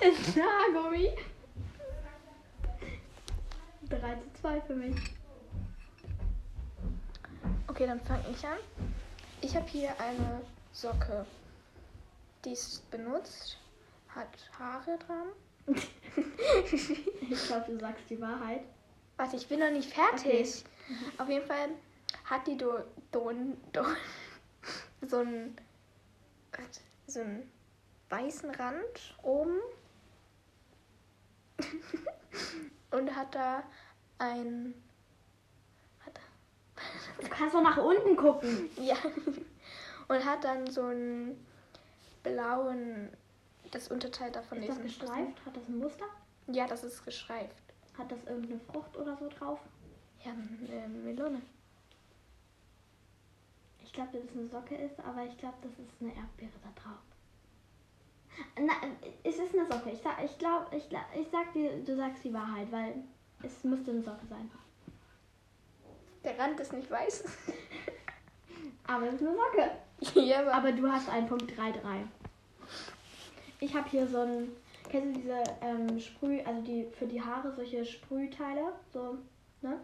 Ist 0.00 0.34
klar, 0.34 0.64
Gummi. 0.72 1.10
3 3.90 4.14
zu 4.14 4.40
2 4.40 4.60
für 4.62 4.74
mich. 4.74 4.96
Okay, 7.66 7.86
dann 7.86 8.00
fange 8.00 8.24
ich 8.30 8.44
an. 8.46 8.58
Ich 9.40 9.56
habe 9.56 9.66
hier 9.68 9.90
eine 10.00 10.40
Socke. 10.72 11.26
Die 12.44 12.52
ist 12.52 12.90
benutzt, 12.90 13.58
hat 14.08 14.28
Haare 14.58 14.98
dran. 14.98 15.76
Ich 17.30 17.46
glaube, 17.46 17.66
du 17.70 17.78
sagst 17.78 18.10
die 18.10 18.20
Wahrheit. 18.20 18.62
Warte, 19.16 19.36
ich 19.36 19.46
bin 19.46 19.60
noch 19.60 19.70
nicht 19.70 19.92
fertig. 19.92 20.64
Auf 21.18 21.28
jeden 21.28 21.46
Fall 21.46 21.68
hat 22.24 22.46
die 22.46 22.56
do, 22.56 22.78
do, 23.12 23.30
do, 23.72 23.84
so 25.06 25.18
einen 25.18 25.56
warte, 26.52 26.80
so 27.06 27.20
einen 27.20 27.50
weißen 28.08 28.50
Rand 28.50 29.14
oben 29.22 29.60
und 32.90 33.14
hat 33.14 33.34
da 33.34 33.62
ein 34.18 34.74
hat, 36.04 36.20
Du 37.20 37.28
kannst 37.28 37.54
doch 37.54 37.62
nach 37.62 37.76
unten 37.78 38.16
gucken. 38.16 38.70
ja 38.76 38.96
und 40.10 40.24
hat 40.24 40.44
dann 40.44 40.68
so 40.68 40.82
einen 40.82 41.46
blauen 42.22 43.10
das 43.70 43.88
Unterteil 43.88 44.32
davon 44.32 44.58
Ist 44.58 44.68
das 44.68 44.76
diesen 44.76 44.88
gestreift? 44.88 45.46
Hat 45.46 45.56
das 45.56 45.68
ein 45.68 45.78
Muster? 45.78 46.04
Ja, 46.48 46.66
das 46.66 46.82
ist 46.82 47.04
gestreift. 47.04 47.62
Hat 47.96 48.10
das 48.10 48.24
irgendeine 48.24 48.58
Frucht 48.58 48.96
oder 48.96 49.16
so 49.16 49.28
drauf? 49.28 49.60
Ja, 50.24 50.32
eine 50.32 50.88
Melone. 50.88 51.40
Ich 53.84 53.92
glaube, 53.92 54.10
dass 54.12 54.24
es 54.24 54.36
eine 54.36 54.48
Socke 54.48 54.74
ist, 54.74 54.98
aber 55.00 55.24
ich 55.24 55.36
glaube, 55.38 55.56
das 55.62 55.72
ist 55.72 55.94
eine 56.00 56.14
Erdbeere 56.14 56.58
da 56.62 56.82
drauf. 56.82 56.98
Na, 58.58 58.72
es 59.24 59.38
ist 59.38 59.54
eine 59.54 59.66
Socke. 59.66 59.90
Ich, 59.90 60.00
sag, 60.02 60.22
ich 60.24 60.38
glaube, 60.38 60.66
ich, 60.76 60.84
ich 61.18 61.28
sag 61.30 61.52
dir, 61.52 61.72
du 61.84 61.96
sagst 61.96 62.24
die 62.24 62.32
Wahrheit, 62.34 62.70
weil 62.70 62.94
es 63.42 63.62
müsste 63.64 63.90
eine 63.92 64.02
Socke 64.02 64.26
sein. 64.28 64.50
Der 66.24 66.38
Rand 66.38 66.58
ist 66.60 66.72
nicht 66.72 66.90
weiß. 66.90 67.24
Aber 68.86 69.06
es 69.06 69.14
ist 69.14 69.22
eine 69.26 69.34
Socke. 69.36 69.70
ja, 70.26 70.40
aber 70.40 70.54
Aber 70.54 70.72
du 70.72 70.90
hast 70.90 71.08
einen 71.08 71.26
Punkt 71.28 71.50
3-3. 71.52 71.74
Ich 73.60 73.74
habe 73.74 73.88
hier 73.88 74.06
so 74.06 74.20
ein, 74.20 74.48
kennst 74.88 75.16
du 75.16 75.20
diese 75.20 75.42
ähm, 75.60 75.98
Sprüh, 76.00 76.40
also 76.42 76.60
die 76.62 76.86
für 76.98 77.06
die 77.06 77.20
Haare 77.22 77.52
solche 77.54 77.84
Sprühteile, 77.84 78.72
so, 78.92 79.18
ne? 79.62 79.78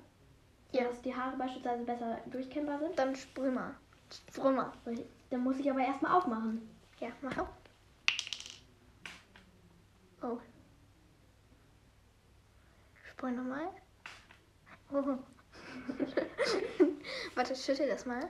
So, 0.72 0.78
Ja. 0.78 0.84
Dass 0.88 1.02
die 1.02 1.14
Haare 1.14 1.36
beispielsweise 1.36 1.84
besser 1.84 2.18
durchkennbar 2.26 2.78
sind. 2.78 2.98
dann 2.98 3.14
sprüh 3.14 3.50
mal. 3.50 3.74
Sprüh 4.10 4.50
mal. 4.50 4.72
So, 4.84 4.90
ich- 4.90 5.04
Dann 5.30 5.40
muss 5.44 5.58
ich 5.58 5.70
aber 5.70 5.80
erstmal 5.80 6.12
aufmachen. 6.12 6.68
Ja, 6.98 7.08
mach 7.20 7.36
auf. 7.38 7.48
Oh. 10.22 10.38
Sprüh 13.10 13.32
nochmal. 13.32 13.68
Oh. 14.92 15.18
Warte, 17.34 17.54
schüttel 17.54 17.88
das 17.88 18.06
mal. 18.06 18.28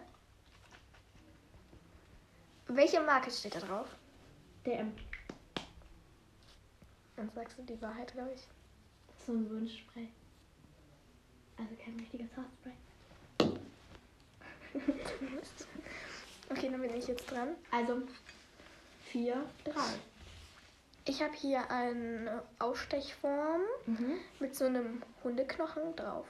Welche 2.68 3.00
Marke 3.00 3.30
steht 3.30 3.54
da 3.54 3.60
drauf? 3.60 3.88
DM. 4.64 4.92
Dann 7.14 7.30
sagst 7.30 7.58
du 7.58 7.62
die 7.62 7.80
Wahrheit, 7.80 8.12
glaube 8.12 8.32
ich. 8.34 8.42
So 9.24 9.32
ein 9.32 9.48
Wunschspray. 9.48 10.08
Also 11.56 11.74
kein 11.82 11.98
richtiges 11.98 12.30
Haarspray. 12.36 12.72
Okay, 16.48 16.68
dann 16.70 16.80
bin 16.80 16.94
ich 16.94 17.08
jetzt 17.08 17.28
dran. 17.28 17.56
Also 17.72 18.02
4, 19.10 19.44
3. 19.64 19.72
Ich 21.08 21.22
habe 21.22 21.34
hier 21.34 21.70
eine 21.70 22.42
Ausstechform 22.58 23.62
Mhm. 23.86 24.18
mit 24.40 24.54
so 24.56 24.64
einem 24.66 25.02
Hundeknochen 25.22 25.94
drauf. 25.94 26.26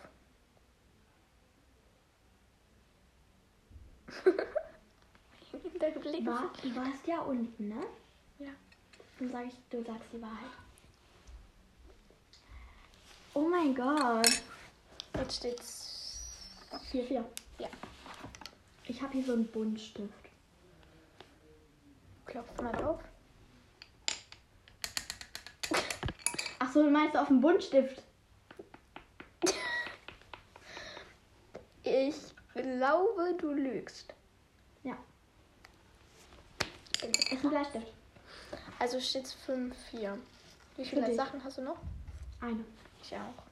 Der 5.81 5.91
Blick 5.91 6.27
War, 6.27 6.51
du 6.63 6.77
warst 6.77 7.07
ja 7.07 7.21
unten, 7.21 7.69
ne? 7.69 7.83
Ja. 8.39 8.51
Dann 9.19 9.31
sage 9.33 9.47
ich, 9.49 9.55
du 9.71 9.83
sagst 9.83 10.13
die 10.13 10.21
Wahrheit. 10.21 10.51
Oh 13.35 13.49
mein 13.49 13.75
Gott. 13.75 14.43
Jetzt 15.17 15.37
steht's. 15.37 16.19
4, 16.91 17.05
4. 17.05 17.25
Ja. 17.59 17.69
Ich 18.85 19.01
habe 19.03 19.13
hier 19.15 19.25
so 19.25 19.33
einen 19.33 19.47
Buntstift. 19.49 20.13
Klopft 22.27 22.61
mal 22.61 22.73
drauf. 22.73 23.01
Ach 26.59 26.66
so, 26.77 26.83
du 26.83 26.91
meinst 26.91 27.17
auf 27.17 27.29
dem 27.29 27.41
Buntstift? 27.41 28.03
Ich 31.83 32.17
glaube, 32.55 33.35
du 33.39 33.53
lügst. 33.53 34.13
Ja. 34.83 34.99
Ist 37.03 37.45
ein 37.45 37.49
Bleistift. 37.49 37.87
Also 38.79 39.01
steht's 39.01 39.35
5-4. 39.49 39.73
Wie 40.77 40.85
Für 40.85 40.91
viele 40.91 41.07
dich. 41.07 41.17
Sachen 41.17 41.43
hast 41.43 41.57
du 41.57 41.63
noch? 41.63 41.79
Eine. 42.43 42.63
Ich 43.03 43.15
auch. 43.15 43.43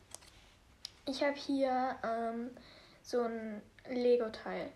Ich 1.06 1.22
habe 1.22 1.36
hier 1.36 1.96
ähm, 2.02 2.50
so 3.02 3.22
ein 3.22 3.62
Lego-Teil. 3.88 4.70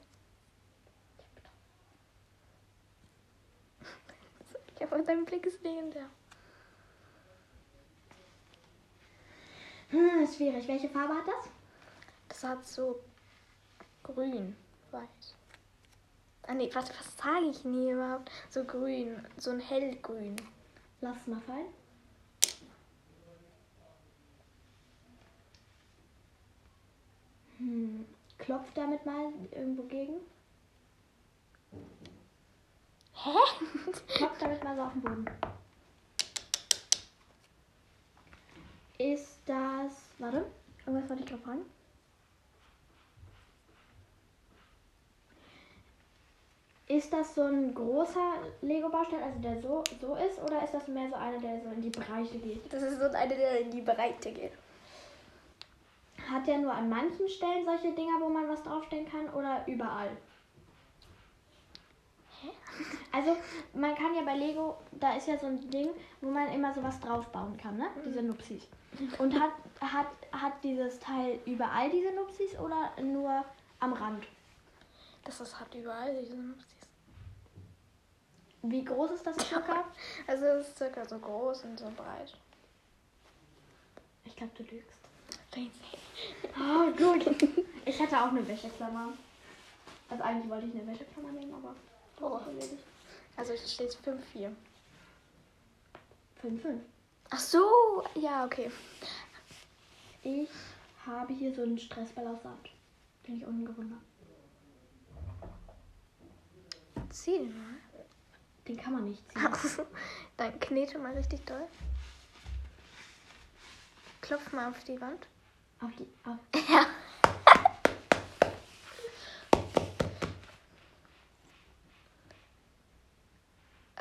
Ja, 4.81 4.87
aber 4.87 5.03
dein 5.03 5.27
Blick 5.27 5.45
ist 5.45 5.63
legendär. 5.63 6.09
Hm, 9.89 10.23
ist 10.23 10.37
schwierig. 10.37 10.69
Welche 10.69 10.89
Farbe 10.89 11.15
hat 11.15 11.27
das? 11.27 11.51
Das 12.29 12.45
hat 12.45 12.67
so 12.67 13.01
grün, 14.03 14.55
weiß. 14.91 15.35
Ah 16.47 16.55
nee, 16.55 16.71
warte, 16.75 16.93
was 16.99 17.17
sage 17.17 17.47
ich 17.51 17.65
nie 17.65 17.91
überhaupt? 17.91 18.31
So 18.51 18.65
grün, 18.65 19.27
so 19.39 19.51
ein 19.51 19.61
hellgrün. 19.61 20.37
Lass 21.01 21.27
mal 21.27 21.41
fallen. 21.41 21.69
Hm, 27.59 28.07
klopft 28.39 28.77
damit 28.77 29.05
mal 29.05 29.33
irgendwo 29.51 29.83
gegen? 29.85 30.21
Hä? 33.15 33.31
klopft 34.07 34.43
damit 34.43 34.63
mal 34.63 34.77
so 34.77 34.83
auf 34.83 34.93
den 34.93 35.03
Boden. 35.03 35.31
Ist 38.99 39.39
das. 39.47 40.11
Warte, 40.19 40.45
irgendwas 40.85 41.09
wollte 41.09 41.23
ich 41.23 41.29
gerade 41.29 41.43
fragen. 41.43 41.65
Ist 46.89 47.13
das 47.13 47.35
so 47.35 47.43
ein 47.43 47.75
großer 47.75 48.39
Lego-Baustein, 48.63 49.23
also 49.23 49.39
der 49.41 49.61
so, 49.61 49.85
so 50.01 50.15
ist, 50.17 50.43
oder 50.43 50.65
ist 50.65 50.73
das 50.73 50.89
mehr 50.89 51.09
so 51.09 51.17
einer, 51.17 51.39
der 51.39 51.61
so 51.61 51.69
in 51.69 51.83
die 51.83 51.91
Breite 51.91 52.39
geht? 52.39 52.73
Das 52.73 52.83
ist 52.83 52.99
so 52.99 53.05
eine, 53.05 53.37
der 53.37 53.61
in 53.61 53.71
die 53.71 53.83
Breite 53.83 54.33
geht. 54.33 54.53
Hat 56.29 56.47
der 56.47 56.59
nur 56.59 56.73
an 56.73 56.89
manchen 56.89 57.29
Stellen 57.29 57.67
solche 57.67 57.93
Dinger, 57.93 58.19
wo 58.21 58.31
man 58.31 58.49
was 58.49 58.63
draufstellen 58.63 59.07
kann, 59.09 59.29
oder 59.35 59.63
überall? 59.67 60.11
Hä? 62.41 62.49
Also, 63.13 63.37
man 63.75 63.95
kann 63.95 64.15
ja 64.15 64.23
bei 64.23 64.37
Lego, 64.37 64.79
da 64.93 65.15
ist 65.15 65.29
ja 65.29 65.37
so 65.37 65.47
ein 65.47 65.71
Ding, 65.71 65.91
wo 66.21 66.31
man 66.31 66.51
immer 66.53 66.73
sowas 66.73 66.99
draufbauen 67.01 67.57
kann, 67.59 67.77
ne? 67.77 67.89
Diese 68.05 68.23
Nupsis. 68.23 68.67
Und 69.19 69.39
hat, 69.39 69.53
hat, 69.81 70.07
hat 70.33 70.65
dieses 70.65 70.99
Teil 70.99 71.39
überall 71.47 71.91
diese 71.91 72.13
Nupsis 72.13 72.59
oder 72.59 72.93
nur 73.01 73.45
am 73.81 73.93
Rand? 73.93 74.25
Das 75.25 75.41
ist 75.41 75.59
hat 75.59 75.75
überall 75.75 76.17
diese 76.21 76.35
Nupsis. 76.35 76.67
Wie 78.63 78.85
groß 78.85 79.13
ist 79.13 79.27
das 79.27 79.37
circa? 79.49 79.85
Also 80.27 80.45
es 80.47 80.69
ist 80.69 80.79
circa 80.79 81.05
so 81.05 81.19
groß 81.19 81.65
und 81.65 81.79
so 81.79 81.91
breit. 81.97 82.35
Ich 84.25 84.35
glaube, 84.35 84.53
du 84.57 84.63
lügst. 84.65 84.99
Oh, 86.57 86.91
gut. 86.97 87.37
Ich 87.85 87.99
hatte 87.99 88.21
auch 88.21 88.29
eine 88.29 88.47
Wäscheklammer. 88.47 89.15
Also 90.11 90.23
eigentlich 90.23 90.51
wollte 90.51 90.67
ich 90.67 90.75
eine 90.75 90.87
Wäscheklammer 90.87 91.33
nehmen, 91.33 91.55
aber 91.55 91.75
Oh. 92.21 92.41
Also 93.37 93.53
es 93.53 93.73
steht 93.73 93.91
5-4. 93.91 94.51
5, 96.41 96.63
5. 96.63 96.83
Ach 97.31 97.39
so, 97.39 98.05
ja, 98.15 98.45
okay. 98.45 98.71
Ich 100.23 100.49
habe 101.05 101.33
hier 101.33 101.55
so 101.55 101.63
einen 101.63 101.79
Saat. 101.79 102.71
Den 103.27 103.37
ich 103.37 103.47
unten 103.47 103.67
gefunden 103.67 103.95
habe. 103.95 104.05
Zieh 107.11 107.39
den 107.39 107.57
mal. 107.59 107.75
Den 108.67 108.77
kann 108.77 108.93
man 108.95 109.05
nicht 109.05 109.23
ziehen. 109.33 109.87
Dann 110.37 110.59
knete 110.61 110.99
mal 110.99 111.13
richtig 111.15 111.45
doll. 111.45 111.67
Klopf 114.21 114.53
mal 114.53 114.71
auf 114.71 114.85
die 114.85 115.01
Wand. 115.01 115.27
Auf 115.81 115.91
die, 115.97 116.07
auf, 116.25 116.37
Ja. 116.69 116.87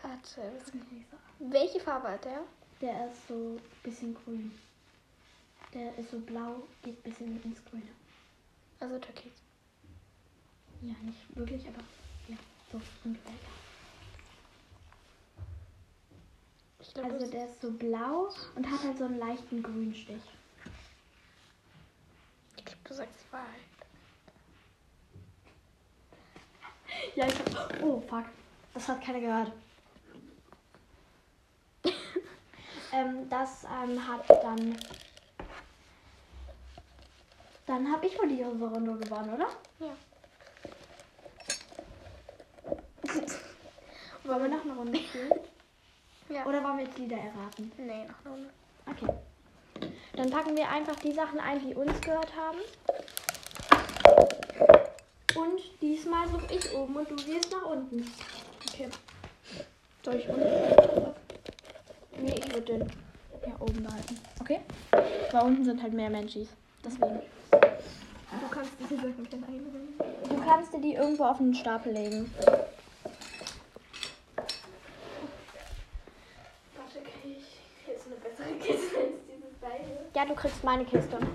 Warte, 0.01 0.51
welche 1.39 1.79
Farbe 1.79 2.09
hat 2.09 2.25
der? 2.25 2.43
Der 2.81 3.11
ist 3.11 3.27
so 3.27 3.33
ein 3.33 3.61
bisschen 3.83 4.15
grün. 4.15 4.51
Der 5.73 5.97
ist 5.97 6.11
so 6.11 6.19
blau, 6.19 6.67
geht 6.83 6.97
ein 6.97 7.09
bisschen 7.11 7.43
ins 7.43 7.63
Grüne. 7.65 7.89
Also 8.79 8.99
Türkis. 8.99 9.33
Ja, 10.81 10.93
nicht 11.01 11.35
wirklich, 11.35 11.67
aber 11.67 11.83
ja, 12.27 12.37
so 12.71 12.79
ungefähr. 13.03 13.33
Glaube, 16.93 17.13
Also 17.13 17.29
der 17.29 17.45
ist 17.45 17.61
so 17.61 17.71
blau 17.71 18.29
und 18.55 18.71
hat 18.71 18.83
halt 18.83 18.97
so 18.97 19.05
einen 19.05 19.19
leichten 19.19 19.61
Grünstich. 19.61 20.21
ich 22.55 22.65
glaub, 22.65 22.83
du 22.85 22.93
sagst 22.93 23.31
Wahrheit. 23.31 23.47
Ja, 27.15 27.27
ich 27.27 27.39
hab, 27.39 27.83
Oh, 27.83 28.01
fuck. 28.01 28.25
Das 28.73 28.87
hat 28.87 29.03
keiner 29.03 29.19
gehört. 29.19 29.51
Ähm, 32.97 33.29
das 33.29 33.63
ähm, 33.65 34.07
hat 34.07 34.29
dann. 34.29 34.77
Dann 37.65 37.91
habe 37.91 38.05
ich 38.07 38.17
wohl 38.17 38.29
die 38.29 38.43
Runde 38.43 38.97
gewonnen, 38.97 39.33
oder? 39.33 39.47
Ja. 39.79 39.93
Wollen 44.23 44.43
wir 44.43 44.49
noch 44.49 44.63
eine 44.63 44.73
Runde 44.73 44.99
spielen? 44.99 45.33
Ja. 46.29 46.45
Oder 46.45 46.63
wollen 46.63 46.77
wir 46.77 46.85
jetzt 46.85 46.97
Lieder 46.97 47.17
erraten? 47.17 47.71
Nee, 47.77 48.05
noch 48.05 48.25
eine 48.25 48.33
Runde. 48.33 48.49
Okay. 48.85 49.07
Dann 50.13 50.29
packen 50.29 50.57
wir 50.57 50.69
einfach 50.69 50.95
die 50.97 51.13
Sachen 51.13 51.39
ein, 51.39 51.65
die 51.65 51.73
uns 51.73 52.01
gehört 52.01 52.33
haben. 52.35 52.57
Und 55.35 55.61
diesmal 55.81 56.27
suche 56.27 56.53
ich 56.53 56.73
oben 56.73 56.95
und 56.97 57.09
du 57.09 57.15
gehst 57.15 57.51
nach 57.51 57.65
unten. 57.69 58.11
Okay. 58.67 58.89
Soll 60.03 60.15
ich 60.15 60.27
unten? 60.27 61.06
Nee, 62.19 62.35
ich 62.37 62.53
würde 62.53 62.61
den 62.61 62.91
hier 63.43 63.61
oben 63.61 63.83
behalten. 63.83 64.19
Okay? 64.41 64.59
Weil 65.31 65.43
unten 65.43 65.63
sind 65.63 65.81
halt 65.81 65.93
mehr 65.93 66.09
Menschis. 66.09 66.49
Deswegen. 66.83 67.21
Du 67.51 68.47
kannst 68.51 68.71
diese 68.79 68.95
Sachen 68.95 69.27
dann 69.29 69.43
einbringen. 69.43 69.93
Du 70.29 70.41
kannst 70.43 70.73
dir 70.73 70.81
die 70.81 70.93
irgendwo 70.93 71.25
auf 71.25 71.39
einen 71.39 71.53
Stapel 71.53 71.93
legen. 71.93 72.33
Warte, 76.75 76.99
krieg 77.01 77.37
ich 77.37 77.87
jetzt 77.87 78.07
eine 78.07 78.15
bessere 78.15 78.53
Kiste 78.59 78.97
als 78.97 79.25
dieses 79.27 79.53
beide? 79.61 80.09
Ja, 80.13 80.25
du 80.25 80.35
kriegst 80.35 80.63
meine 80.63 80.85
Kiste. 80.85 81.17
Okay. 81.17 81.27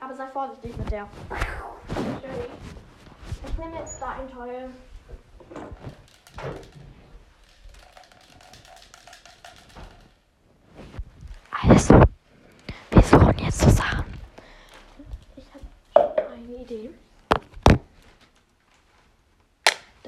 Aber 0.00 0.14
sei 0.14 0.26
vorsichtig 0.28 0.76
mit 0.76 0.90
der. 0.90 1.08
Ich 3.46 3.58
nehme 3.58 3.78
jetzt 3.78 4.00
da 4.00 4.10
ein 4.10 4.30
Teil. 4.30 4.70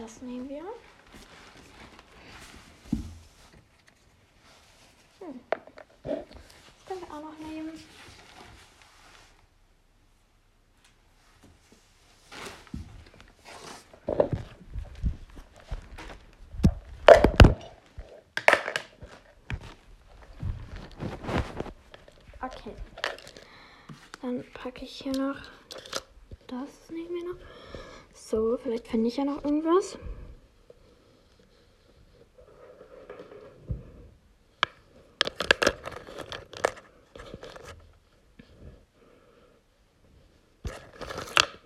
Das 0.07 0.23
nehmen 0.23 0.49
wir. 0.49 0.63
Hm. 5.19 5.41
Das 6.05 6.87
können 6.87 7.01
wir 7.01 7.13
auch 7.13 7.23
noch 7.23 7.39
nehmen. 7.41 7.73
Okay. 22.41 22.77
Dann 24.23 24.45
packe 24.53 24.85
ich 24.85 25.01
hier 25.01 25.17
noch 25.19 25.41
das 26.47 26.91
nehmen 26.91 27.11
wir 27.11 27.25
noch. 27.25 27.66
So, 28.29 28.59
vielleicht 28.61 28.89
finde 28.89 29.07
ich 29.07 29.17
ja 29.19 29.25
noch 29.25 29.45
irgendwas. 29.45 29.97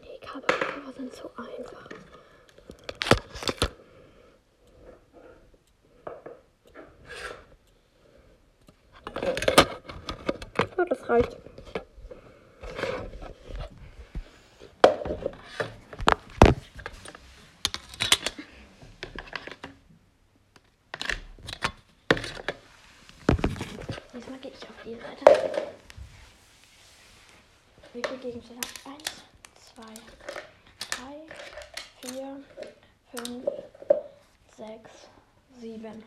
Die 0.04 0.20
Kabelcover 0.20 0.92
sind 0.98 1.14
so 1.14 1.30
einfach. 1.38 1.88
So, 10.76 10.84
das 10.84 11.08
reicht. 11.08 11.38
Diesmal 24.20 24.38
gehe 24.40 24.50
ich 24.50 24.62
auf 24.68 24.74
die 24.84 24.96
Seite. 24.96 25.70
Wie 27.94 28.02
viele 28.06 28.18
Gegenstände? 28.18 28.68
Eins, 28.84 29.22
zwei, 29.56 29.94
drei, 30.90 31.24
vier, 32.02 32.44
fünf, 33.14 33.46
sechs, 34.58 34.90
sieben. 35.58 36.04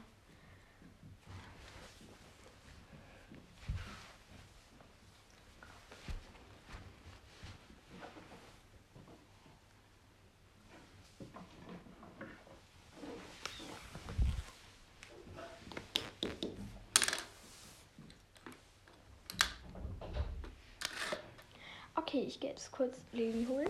Okay. 22.13 22.26
Ich 22.28 22.39
gehe 22.39 22.52
jetzt 22.52 22.71
kurz 22.71 22.95
Leni 23.12 23.47
holen. 23.47 23.69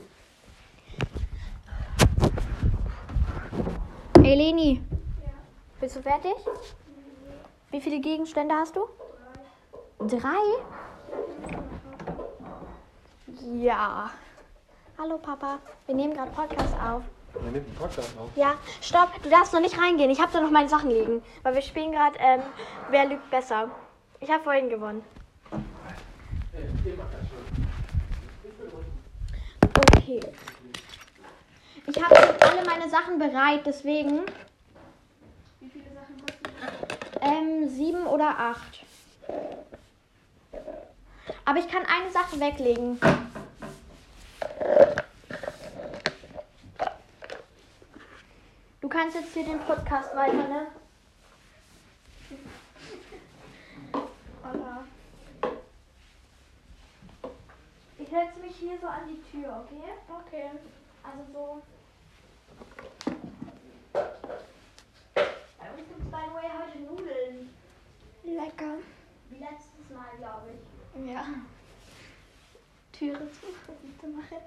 Hey 4.21 4.35
Leni. 4.35 4.83
Bist 5.79 5.95
du 5.95 6.01
fertig? 6.01 6.33
Wie 7.71 7.79
viele 7.79 8.01
Gegenstände 8.01 8.53
hast 8.53 8.75
du? 8.75 8.81
Drei. 9.99 10.43
Ja. 13.61 14.11
Hallo 14.97 15.17
Papa, 15.19 15.59
wir 15.85 15.95
nehmen 15.95 16.13
gerade 16.13 16.31
Podcast 16.31 16.73
auf. 16.73 17.03
Wir 17.33 17.43
nehmen 17.43 17.65
den 17.65 17.75
Podcast 17.75 18.11
auf. 18.17 18.29
Ja, 18.35 18.55
stopp, 18.81 19.23
du 19.23 19.29
darfst 19.29 19.53
noch 19.53 19.61
nicht 19.61 19.79
reingehen. 19.79 20.11
Ich 20.11 20.19
habe 20.19 20.33
da 20.33 20.41
noch 20.41 20.51
meine 20.51 20.67
Sachen 20.67 20.89
liegen. 20.89 21.21
Weil 21.43 21.55
wir 21.55 21.61
spielen 21.61 21.93
gerade, 21.93 22.19
ähm, 22.19 22.41
wer 22.89 23.05
lügt 23.05 23.29
besser. 23.31 23.71
Ich 24.19 24.29
habe 24.29 24.43
vorhin 24.43 24.69
gewonnen. 24.69 25.01
Okay. 30.03 30.19
Ich 31.87 32.03
habe 32.03 32.13
jetzt 32.13 32.43
alle 32.43 32.65
meine 32.65 32.89
Sachen 32.89 33.19
bereit, 33.19 33.61
deswegen. 33.65 34.23
Wie 35.61 35.69
viele 35.69 35.85
Sachen 35.93 36.17
kosten 36.19 37.21
Ähm, 37.21 37.69
sieben 37.69 38.05
oder 38.05 38.37
acht. 38.37 38.83
Aber 41.45 41.59
ich 41.59 41.69
kann 41.69 41.85
eine 41.85 42.11
Sache 42.11 42.37
weglegen. 42.37 42.99
Du 48.81 48.89
kannst 48.89 49.15
jetzt 49.15 49.33
hier 49.33 49.45
den 49.45 49.59
Podcast 49.59 50.13
weiter, 50.17 50.33
ne? 50.33 50.67
Holla. 54.43 54.83
Ich 57.99 58.09
setze 58.09 58.39
mich 58.41 58.52
hier 58.63 58.79
so 58.79 58.87
an 58.87 59.07
die 59.07 59.21
Tür, 59.29 59.65
okay? 59.65 59.91
Okay. 60.07 60.51
Also 61.03 61.23
so. 61.33 61.61
Bei 63.93 65.69
uns 65.71 65.77
gibt 65.77 65.99
es 65.99 66.05
by 66.11 66.23
the 66.27 66.33
way 66.33 66.49
heute 66.49 66.79
Nudeln. 66.79 67.49
Lecker. 68.23 68.77
Wie 69.29 69.39
letztes 69.39 69.89
Mal, 69.93 70.17
glaube 70.17 70.51
ich. 70.53 71.11
Ja. 71.11 71.25
Türe 72.93 73.29
zu, 73.31 73.47
bitte 73.81 74.07
machen. 74.07 74.37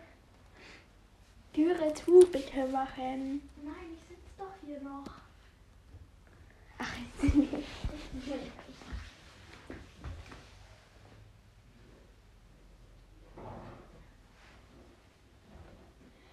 Türe 1.53 1.95
zu, 1.95 2.27
bitte 2.33 2.67
machen. 2.69 3.49
Nein, 3.63 3.93
ich 3.93 4.09
sitze 4.09 4.31
doch 4.39 4.55
hier 4.65 4.81
noch. 4.81 5.05
Ach, 6.79 6.95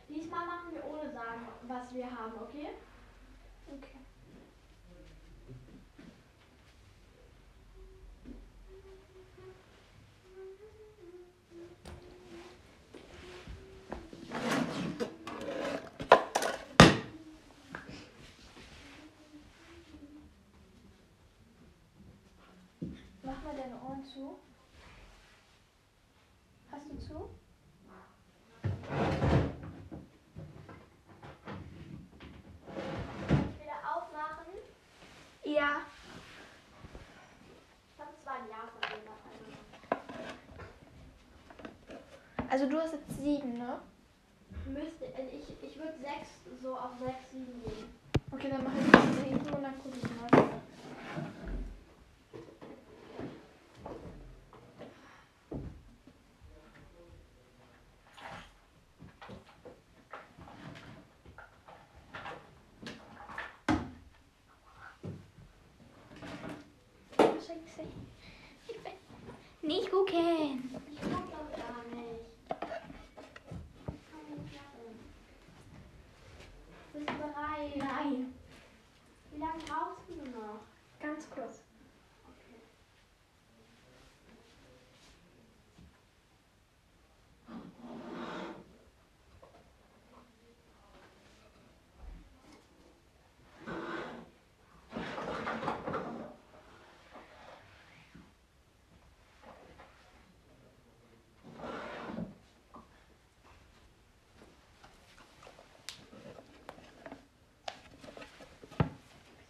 Diesmal 0.10 0.46
machen 0.46 0.74
wir 0.74 0.86
ohne 0.86 1.12
sagen, 1.12 1.48
wir 1.94 2.10
haben, 2.10 2.34
okay? 2.42 2.70
okay. 3.68 4.00
Mach 23.22 23.44
mal 23.44 23.56
deine 23.56 23.76
Ohren 23.82 24.04
zu. 24.04 24.40
Hast 26.72 26.90
du 26.90 26.98
zu? 26.98 27.30
Wieder 33.60 33.80
aufmachen. 33.96 34.54
Ja. 35.44 35.82
Ich 37.94 38.00
habe 38.00 38.12
zwei 38.24 38.40
Ja 38.50 38.68
von 38.68 38.82
dem 38.82 39.04
Also 42.54 42.70
du 42.70 42.80
hast 42.80 42.94
jetzt 42.94 43.20
sieben, 43.20 43.58
ne? 43.58 43.80
Müsste, 44.68 45.06
äh, 45.06 45.26
ich, 45.32 45.48
ich 45.68 45.76
würde 45.76 45.94
sechs, 45.98 46.30
so 46.62 46.76
auf 46.78 46.92
sechs, 47.04 47.32
sieben 47.32 47.64
gehen. 47.64 47.90
Okay, 48.32 48.48
dann 48.52 48.64
mache 48.64 48.76
ich 48.78 48.86
jetzt 48.86 49.24
sieben 49.24 49.56
und 49.56 49.64
dann 49.64 49.74
gucke 49.82 49.98
ich 49.98 50.04
mal. 50.04 50.30
Scheiße. 67.40 67.88
Ich 68.68 68.76
will 68.76 69.68
Nicht 69.68 69.90
gucken. 69.90 70.80
Ich 70.92 71.02
guck 71.02 71.32
doch 71.32 71.50
gar 71.58 71.84
nicht. 71.96 72.34
Kann 72.50 74.26
nicht 74.30 74.54
machen. 74.54 75.00
Bist 76.94 77.10
du 77.10 77.14
bereit? 77.14 77.76
Nein. 77.78 78.34
Wie 79.32 79.40
lange 79.40 79.60
brauchst 79.68 80.10
du 80.10 80.30
noch? 80.32 80.62
Ganz 81.02 81.30
kurz. 81.30 81.62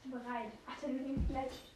Bist 0.04 0.26
du 0.26 0.73
nimmst 0.88 1.28
gleich. 1.30 1.74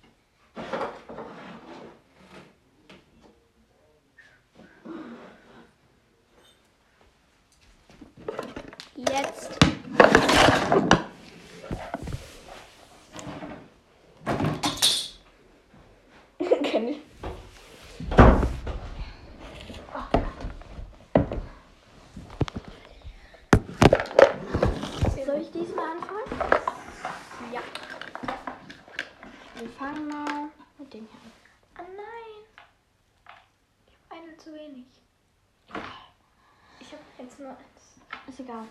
Jetzt. 8.96 9.60
Kenn 16.64 16.88
ich. 16.90 16.98
Soll 25.26 25.42
ich 25.42 25.52
diesmal 25.52 25.92
anfangen? 25.92 26.24
Ja. 27.54 27.62
Wir 29.60 29.67
fangen 29.78 30.08
mal 30.08 30.50
mit 30.80 30.94
dem 30.94 31.08
hier 31.08 31.20
an. 31.20 31.32
Oh 31.80 31.92
nein. 31.96 32.44
Ich 33.88 33.94
habe 34.10 34.24
eine 34.24 34.38
zu 34.38 34.54
wenig. 34.54 34.86
Ich 36.80 36.92
habe 36.92 37.04
jetzt 37.20 37.40
nur 37.40 37.50
eins. 37.50 38.00
Ist 38.28 38.40
egal. 38.40 38.66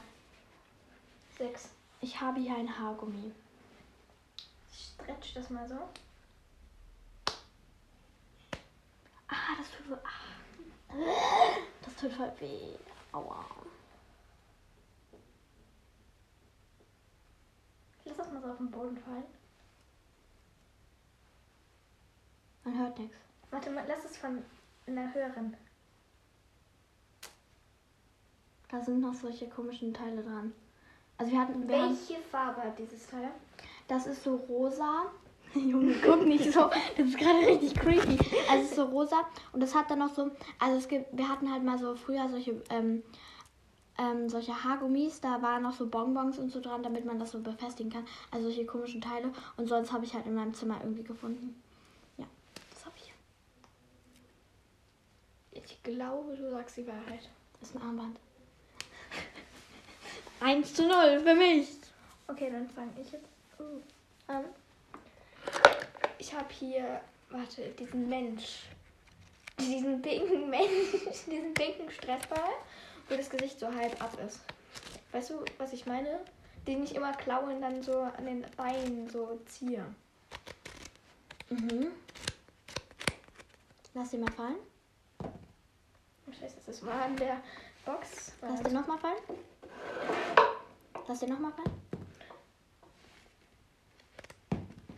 Sechs. 1.38 1.70
Ich 2.00 2.20
habe 2.20 2.40
hier 2.40 2.56
ein 2.56 2.78
Haargummi. 2.78 3.32
Ich 4.72 4.94
stretch 4.94 5.34
das 5.34 5.50
mal 5.50 5.68
so. 5.68 5.88
Ah, 9.28 9.56
das 9.58 9.70
tut. 9.70 9.98
Ah. 10.04 10.36
Das 11.82 11.96
tut 11.96 12.12
voll 12.12 12.32
weh. 12.40 12.76
Aua. 13.12 13.44
Lass 18.04 18.16
das 18.16 18.32
mal 18.32 18.42
so 18.42 18.50
auf 18.50 18.56
den 18.58 18.70
Boden 18.70 18.98
fallen. 18.98 19.35
Man 22.66 22.78
hört 22.78 22.98
nichts. 22.98 23.16
Warte 23.50 23.70
mal, 23.70 23.84
lass 23.88 24.04
es 24.04 24.18
von 24.18 24.42
einer 24.86 25.14
höheren. 25.14 25.56
Da 28.68 28.80
sind 28.82 29.00
noch 29.00 29.14
solche 29.14 29.48
komischen 29.48 29.94
Teile 29.94 30.22
dran. 30.22 30.52
Also 31.16 31.32
wir 31.32 31.40
hatten. 31.40 31.66
Wir 31.68 31.82
haben, 31.82 31.96
Welche 31.96 32.20
Farbe 32.22 32.62
hat 32.62 32.78
dieses 32.78 33.06
Teil? 33.06 33.30
das 33.88 34.06
ist 34.06 34.22
so 34.22 34.36
rosa. 34.36 35.06
Junge, 35.54 35.94
guck 36.04 36.26
nicht 36.26 36.52
so. 36.52 36.68
Das 36.96 37.06
ist 37.06 37.16
gerade 37.16 37.46
richtig 37.46 37.74
creepy. 37.74 38.18
Also 38.50 38.64
es 38.64 38.70
ist 38.70 38.76
so 38.76 38.84
rosa 38.84 39.24
und 39.52 39.60
das 39.60 39.74
hat 39.74 39.90
dann 39.90 40.00
noch 40.00 40.12
so. 40.12 40.30
Also 40.58 40.76
es 40.76 40.88
gibt. 40.88 41.16
Wir 41.16 41.28
hatten 41.28 41.50
halt 41.50 41.62
mal 41.62 41.78
so 41.78 41.94
früher 41.94 42.28
solche. 42.28 42.62
Ähm, 42.70 43.02
ähm, 43.98 44.28
solche 44.28 44.62
Haargummis, 44.62 45.22
da 45.22 45.40
waren 45.40 45.62
noch 45.62 45.72
so 45.72 45.86
Bonbons 45.86 46.38
und 46.38 46.50
so 46.50 46.60
dran, 46.60 46.82
damit 46.82 47.06
man 47.06 47.18
das 47.18 47.30
so 47.30 47.40
befestigen 47.40 47.90
kann. 47.90 48.04
Also 48.30 48.48
solche 48.48 48.66
komischen 48.66 49.00
Teile. 49.00 49.32
Und 49.56 49.68
sonst 49.68 49.90
habe 49.90 50.04
ich 50.04 50.12
halt 50.12 50.26
in 50.26 50.34
meinem 50.34 50.52
Zimmer 50.52 50.78
irgendwie 50.82 51.02
gefunden. 51.02 51.62
Ja, 52.18 52.26
das 52.74 52.84
habe 52.84 52.94
ich. 52.98 53.14
Ich 55.64 55.75
glaube, 55.94 56.36
du 56.36 56.50
sagst 56.50 56.76
die 56.76 56.86
Wahrheit. 56.86 57.28
Das 57.60 57.70
ist 57.70 57.76
ein 57.76 57.82
Armband. 57.82 58.18
1 60.40 60.74
zu 60.74 60.86
0 60.86 61.20
für 61.20 61.34
mich. 61.34 61.68
Okay, 62.28 62.50
dann 62.50 62.68
fange 62.68 62.90
ich 63.00 63.12
jetzt 63.12 63.28
uh, 63.60 63.80
an. 64.26 64.44
Ich 66.18 66.34
habe 66.34 66.52
hier, 66.52 67.00
warte, 67.30 67.62
diesen 67.78 68.08
Mensch. 68.08 68.64
Diesen 69.58 70.02
pinken 70.02 70.50
Mensch, 70.50 70.90
diesen 71.26 71.54
pinken 71.54 71.90
Stressball, 71.90 72.50
wo 73.08 73.16
das 73.16 73.30
Gesicht 73.30 73.58
so 73.58 73.72
halb 73.72 74.02
ab 74.02 74.18
ist. 74.26 74.40
Weißt 75.12 75.30
du, 75.30 75.44
was 75.58 75.72
ich 75.72 75.86
meine? 75.86 76.20
Den 76.66 76.82
ich 76.82 76.96
immer 76.96 77.12
klaue 77.12 77.54
und 77.54 77.62
dann 77.62 77.82
so 77.82 78.00
an 78.00 78.26
den 78.26 78.44
Beinen 78.56 79.08
so 79.08 79.38
ziehe. 79.46 79.84
Mhm. 81.48 81.92
Lass 83.94 84.10
den 84.10 84.20
mal 84.20 84.32
fallen. 84.32 84.56
Scheiße, 86.38 86.56
das 86.66 86.84
war 86.84 87.02
an 87.02 87.16
der 87.16 87.40
Box. 87.84 88.32
Lass 88.42 88.62
den 88.62 88.72
nochmal 88.72 88.98
fallen. 88.98 89.22
Lass 91.06 91.20
den 91.20 91.30
nochmal 91.30 91.52
fallen. 91.52 91.82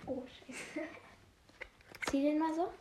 Oh, 0.07 0.22
Scheiße. 0.27 0.87
Zieh 2.11 2.22
den 2.22 2.38
mal 2.38 2.55
so. 2.55 2.72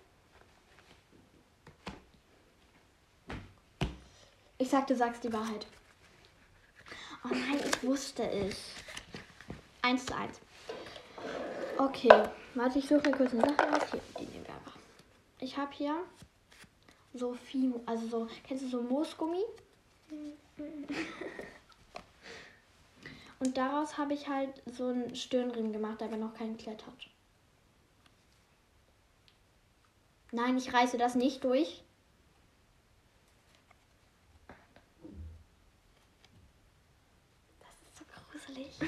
Ich 4.58 4.70
sag, 4.70 4.88
du 4.88 4.96
sagst 4.96 5.24
die 5.24 5.32
Wahrheit. 5.32 5.68
Oh 7.24 7.30
nein, 7.30 7.60
ich 7.64 7.84
wusste 7.84 8.24
es. 8.30 8.58
Eins 9.82 10.06
zu 10.06 10.16
eins. 10.16 10.40
Okay, 11.78 12.24
warte, 12.56 12.80
ich 12.80 12.88
suche 12.88 13.10
mir 13.10 13.18
kurz 13.18 13.34
eine 13.34 13.42
Sache 13.42 13.70
raus. 13.70 13.84
Hier, 13.92 14.02
die 14.20 14.26
nehmen 14.26 14.46
wir 14.46 14.56
einfach. 14.56 14.78
Ich 15.40 15.58
habe 15.58 15.72
hier 15.74 15.96
so 17.18 17.34
Fimo, 17.34 17.82
also 17.86 18.08
so, 18.08 18.28
kennst 18.44 18.64
du 18.66 18.70
so 18.70 18.82
Moosgummi? 18.82 19.44
Und 23.40 23.58
daraus 23.58 23.98
habe 23.98 24.14
ich 24.14 24.28
halt 24.28 24.62
so 24.66 24.88
einen 24.88 25.16
Stirnring 25.16 25.72
gemacht, 25.72 26.02
der 26.02 26.08
aber 26.08 26.18
noch 26.18 26.34
keinen 26.34 26.58
Klett 26.58 26.86
hat. 26.86 27.10
Nein, 30.32 30.58
ich 30.58 30.74
reiße 30.74 30.98
das 30.98 31.16
nicht 31.16 31.44
durch. 31.44 31.84
Das 37.60 37.82
ist 37.88 37.98
so 37.98 38.06
gruselig. 38.32 38.72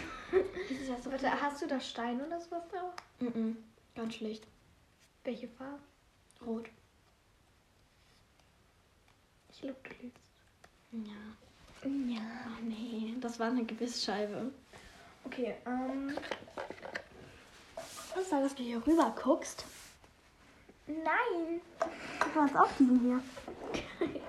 Das 0.70 0.78
ist 0.78 0.88
ja 0.88 1.02
so 1.02 1.12
Warte, 1.12 1.42
hast 1.42 1.62
du 1.63 1.68
da 1.68 1.80
Stein 1.80 2.22
oder 2.24 2.39
sowas 2.39 2.68
drauf? 2.68 2.94
Mhm, 3.20 3.58
ganz 3.96 4.13
schlicht. 4.13 4.46
Welche 5.24 5.48
Farbe? 5.48 5.80
Rot. 6.46 6.70
Ich 9.60 9.63
glaube, 9.63 9.80
du 9.84 9.89
lügst. 10.06 10.22
Ja. 10.91 11.89
Ja. 12.13 12.22
Oh 12.48 12.62
nee, 12.63 13.13
das 13.19 13.39
war 13.39 13.48
eine 13.48 13.65
Gewissscheibe. 13.65 14.52
Okay, 15.26 15.56
ähm. 15.65 16.15
Was 18.15 18.30
soll, 18.30 18.41
dass 18.41 18.56
du 18.56 18.63
hier 18.63 18.86
rüber 18.88 19.13
guckst? 19.22 19.65
Nein! 20.88 21.60
Du 22.34 22.39
hast 22.41 22.56
auch 22.56 22.72
diesen 22.80 23.00
hier. 23.02 23.22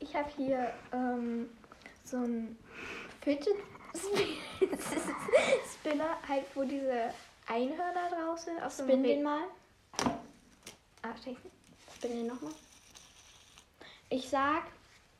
Ich 0.00 0.14
habe 0.14 0.30
hier 0.34 0.72
ähm, 0.92 1.50
so 2.04 2.16
ein 2.16 2.56
Fidget 3.20 3.56
Spinner, 5.74 6.16
halt, 6.26 6.44
wo 6.54 6.62
diese 6.64 7.12
Einhörner 7.46 8.08
drauf 8.08 8.38
sind. 8.38 8.62
Auf 8.62 8.72
so 8.72 8.84
Re- 8.84 8.96
den 8.96 9.22
mal. 9.22 9.42
Ah. 11.02 11.14
Spinn 11.96 12.12
den 12.12 12.26
nochmal. 12.28 12.52
Ich 14.08 14.28
sag, 14.28 14.62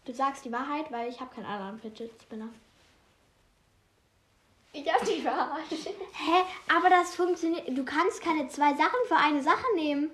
du 0.04 0.12
sagst 0.14 0.44
die 0.44 0.52
Wahrheit, 0.52 0.90
weil 0.92 1.08
ich 1.08 1.20
habe 1.20 1.34
keinen 1.34 1.46
anderen 1.46 1.80
Fidget 1.80 2.10
Spinner. 2.22 2.48
Ich 4.72 4.92
hab 4.92 5.04
die 5.04 5.20
verarscht. 5.22 5.72
Hä? 6.12 6.42
Aber 6.76 6.90
das 6.90 7.14
funktioniert. 7.14 7.66
Du 7.68 7.84
kannst 7.84 8.20
keine 8.20 8.48
zwei 8.48 8.74
Sachen 8.74 8.98
für 9.08 9.16
eine 9.16 9.42
Sache 9.42 9.64
nehmen. 9.74 10.10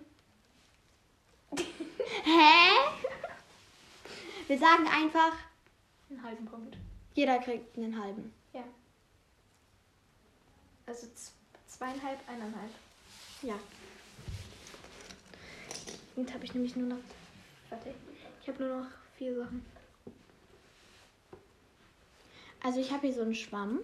Hä? 1.56 2.70
Wir 4.46 4.58
sagen 4.58 4.86
einfach, 4.86 5.32
Einen 6.10 6.22
halben 6.22 6.46
Punkt. 6.46 6.76
jeder 7.14 7.38
kriegt 7.38 7.76
einen 7.76 8.00
halben. 8.00 8.32
Ja. 8.52 8.64
Also 10.86 11.08
zweieinhalb, 11.68 12.20
eineinhalb. 12.28 12.70
Ja. 13.42 13.54
Jetzt 16.16 16.34
habe 16.34 16.44
ich 16.44 16.54
nämlich 16.54 16.76
nur 16.76 16.88
noch. 16.88 17.02
Warte. 17.70 17.94
Ich 18.42 18.48
habe 18.48 18.64
nur 18.64 18.80
noch 18.80 18.90
vier 19.16 19.36
Sachen. 19.36 19.64
Also 22.60 22.80
ich 22.80 22.90
habe 22.90 23.06
hier 23.06 23.14
so 23.14 23.22
einen 23.22 23.34
Schwamm. 23.36 23.78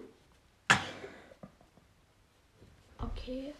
Okay. 2.97 3.53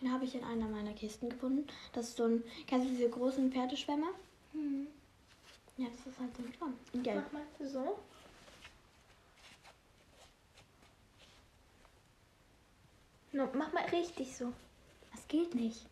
Den 0.00 0.12
habe 0.12 0.24
ich 0.24 0.34
in 0.36 0.44
einer 0.44 0.68
meiner 0.68 0.92
Kisten 0.92 1.30
gefunden. 1.30 1.66
Das 1.92 2.08
ist 2.08 2.16
so 2.16 2.24
ein. 2.24 2.44
Kennst 2.66 2.86
du 2.86 2.90
diese 2.90 3.10
großen 3.10 3.50
Pferdeschwämme? 3.50 4.06
Ja, 5.78 5.86
das 5.88 6.06
ist 6.06 6.20
halt 6.20 6.36
so 6.36 6.42
ein 6.42 6.52
Schwamm. 6.52 6.74
In 6.92 7.02
Gelb. 7.02 7.24
Mach 7.32 7.40
mal 7.40 7.68
so. 7.68 7.98
No, 13.32 13.48
mach 13.52 13.72
mal 13.72 13.84
richtig 13.86 14.36
so. 14.36 14.52
Das 15.12 15.26
geht 15.26 15.54
nicht. 15.54 15.86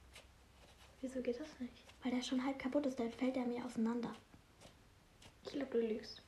Wieso 1.01 1.21
geht 1.23 1.40
das 1.40 1.49
nicht? 1.59 1.75
Weil 2.03 2.12
der 2.12 2.23
schon 2.23 2.45
halb 2.45 2.59
kaputt 2.59 2.87
ist. 2.87 3.01
Dann 3.01 3.11
fällt 3.12 3.37
er 3.37 3.47
mir 3.47 3.64
auseinander. 3.64 4.14
Ich 5.45 5.53
glaube, 5.53 5.79
du 5.79 5.87
lügst. 5.87 6.23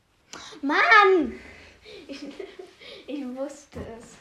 Mann! 0.63 1.39
Ich, 2.09 2.23
ich 3.07 3.25
wusste 3.37 3.81
es. 3.99 4.17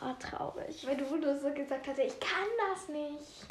Oh, 0.00 0.12
traurig. 0.18 0.86
Weil 0.86 0.96
du 0.96 1.16
nur 1.16 1.38
so 1.38 1.52
gesagt 1.52 1.86
hast, 1.86 1.98
ich 1.98 2.18
kann 2.20 2.48
das 2.72 2.88
nicht. 2.88 3.46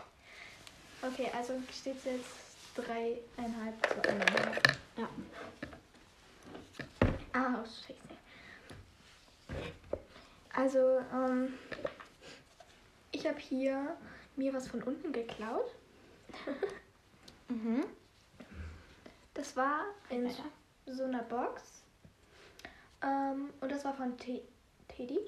Okay, 1.01 1.29
also 1.35 1.53
steht 1.71 1.97
es 1.97 2.05
jetzt 2.05 2.45
dreieinhalb 2.75 3.75
zu 3.87 4.09
eineinhalb. 4.09 4.77
Ja. 4.97 5.09
Ah, 7.33 7.61
oh, 7.61 7.65
scheiße. 7.65 8.15
Also, 10.53 10.99
ähm, 11.13 11.53
ich 13.11 13.27
habe 13.27 13.39
hier 13.39 13.97
mir 14.35 14.53
was 14.53 14.67
von 14.67 14.83
unten 14.83 15.11
geklaut. 15.11 15.71
Mhm. 17.47 17.85
Das 19.35 19.55
war 19.55 19.81
in 20.09 20.25
Weiter. 20.25 20.45
so 20.87 21.03
einer 21.03 21.21
Box. 21.21 21.83
Ähm, 23.03 23.53
und 23.61 23.71
das 23.71 23.85
war 23.85 23.93
von 23.93 24.17
Te 24.17 24.41
Teddy. 24.87 25.19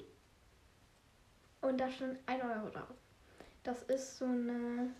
Und 1.60 1.78
da 1.78 1.90
stand 1.90 2.18
1 2.26 2.42
Euro 2.42 2.70
drauf. 2.70 2.96
Das 3.62 3.82
ist 3.82 4.18
so 4.18 4.24
eine. 4.24 4.94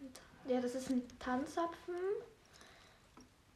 Ist 0.00 0.50
ja, 0.50 0.60
das 0.60 0.74
ist 0.74 0.90
ein 0.90 1.02
Tanzapfen. 1.18 1.94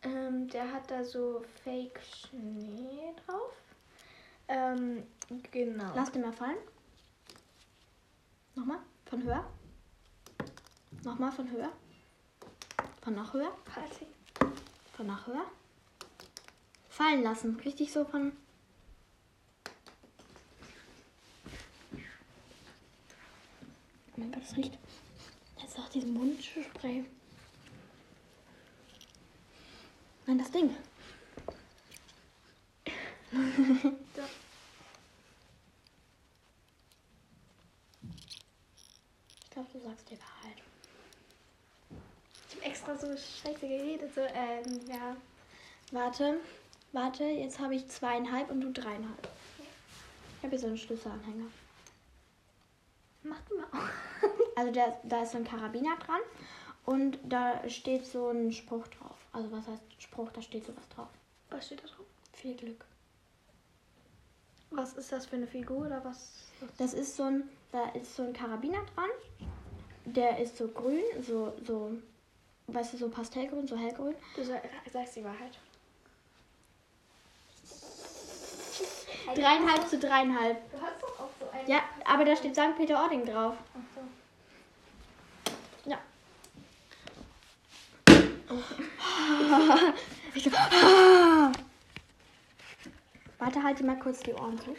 Ähm, 0.03 0.49
der 0.49 0.71
hat 0.73 0.91
da 0.91 1.03
so 1.03 1.43
Fake 1.65 2.01
Schnee 2.03 3.15
drauf. 3.27 3.55
Ähm, 4.49 5.07
genau. 5.51 5.93
Lass 5.95 6.13
den 6.13 6.23
mal 6.23 6.33
fallen. 6.33 6.59
Nochmal. 8.55 8.81
Von 9.07 9.23
höher. 9.23 9.49
Nochmal 11.05 11.33
von 11.33 11.51
höher. 11.51 11.73
Von 13.11 13.17
noch 13.17 13.35
höher. 13.35 13.53
Von 14.93 15.09
nach 15.09 15.27
höher. 15.27 15.45
Fallen 16.89 17.25
lassen. 17.25 17.59
Richtig 17.59 17.91
so 17.91 18.05
von. 18.05 18.31
Oh 21.93 21.99
mein 24.15 24.31
Gott, 24.31 24.45
das 24.45 24.57
riecht. 24.57 24.79
Jetzt 25.61 25.77
auch 25.77 25.89
diesen 25.89 26.15
Mundspray. 26.15 27.05
Nein, 30.27 30.39
das 30.39 30.53
Ding. 30.53 30.71
So. 34.15 34.23
Ich 39.43 39.51
glaube, 39.51 39.69
du 39.73 39.81
sagst 39.81 40.09
die 40.09 40.17
Wahrheit. 40.17 40.30
Extra 42.63 42.97
so 42.97 43.09
scheiße 43.09 43.67
geredet. 43.67 44.15
So, 44.15 44.21
ähm, 44.21 44.81
ja. 44.89 45.17
Warte, 45.93 46.39
warte, 46.93 47.25
jetzt 47.25 47.59
habe 47.59 47.75
ich 47.75 47.89
zweieinhalb 47.89 48.51
und 48.51 48.61
du 48.61 48.73
dreieinhalb. 48.73 49.29
Ich 50.39 50.45
habe 50.45 50.51
hier 50.51 50.59
so 50.59 50.67
einen 50.69 50.79
Schlüsselanhänger. 50.79 51.47
Mach 53.23 53.41
du 53.49 53.57
mal 53.57 53.67
auch. 53.73 54.29
Also 54.57 54.73
der, 54.73 55.01
da 55.05 55.23
ist 55.23 55.33
so 55.33 55.39
ein 55.39 55.45
Karabiner 55.45 55.97
dran 56.05 56.21
und 56.85 57.19
da 57.25 57.67
steht 57.69 58.05
so 58.05 58.29
ein 58.29 58.53
Spruch 58.53 58.87
drauf. 58.89 59.17
Also 59.33 59.51
was 59.53 59.67
heißt 59.67 59.83
Spruch? 59.99 60.31
Da 60.33 60.43
steht 60.43 60.67
sowas 60.67 60.87
drauf. 60.95 61.09
Was 61.49 61.67
steht 61.67 61.83
da 61.83 61.87
drauf? 61.87 62.05
Viel 62.35 62.55
Glück. 62.57 62.85
Was 64.71 64.95
ist 64.95 65.13
das 65.13 65.27
für 65.27 65.37
eine 65.37 65.47
Figur 65.47 65.87
oder 65.87 66.05
was? 66.05 66.33
Das 66.79 66.95
ist 66.95 67.17
so 67.17 67.25
ein, 67.25 67.49
da 67.73 67.89
ist 67.91 68.17
so 68.17 68.23
ein 68.23 68.33
Karabiner 68.33 68.85
dran. 68.95 69.11
Der 70.05 70.39
ist 70.39 70.57
so 70.57 70.69
grün, 70.69 71.03
so, 71.23 71.55
so 71.65 71.93
weißt 72.75 72.93
du, 72.95 72.97
so 72.99 73.09
Pastellgrün, 73.09 73.67
so 73.67 73.77
hellgrün. 73.77 74.15
Du 74.37 74.45
sag- 74.45 74.63
sagst 74.93 75.17
die 75.17 75.25
Wahrheit. 75.25 75.59
Dreieinhalb 79.35 79.89
zu 79.89 79.99
dreieinhalb. 79.99 80.71
Du 80.73 80.81
hast 80.81 81.03
doch 81.03 81.21
auch 81.21 81.29
so 81.39 81.49
einen. 81.51 81.69
Ja, 81.71 81.81
aber 82.05 82.25
da 82.25 82.35
steht 82.37 82.55
St. 82.57 82.77
Peter-Ording 82.77 83.25
drauf. 83.27 83.55
Ach 83.75 83.81
so. 83.95 84.01
Ja. 85.91 85.99
Ich 90.35 90.45
so. 90.45 90.51
Warte, 93.39 93.63
halt 93.63 93.79
dir 93.81 93.85
mal 93.85 93.99
kurz 93.99 94.21
die 94.21 94.33
Ohren 94.33 94.57
zu. 94.61 94.77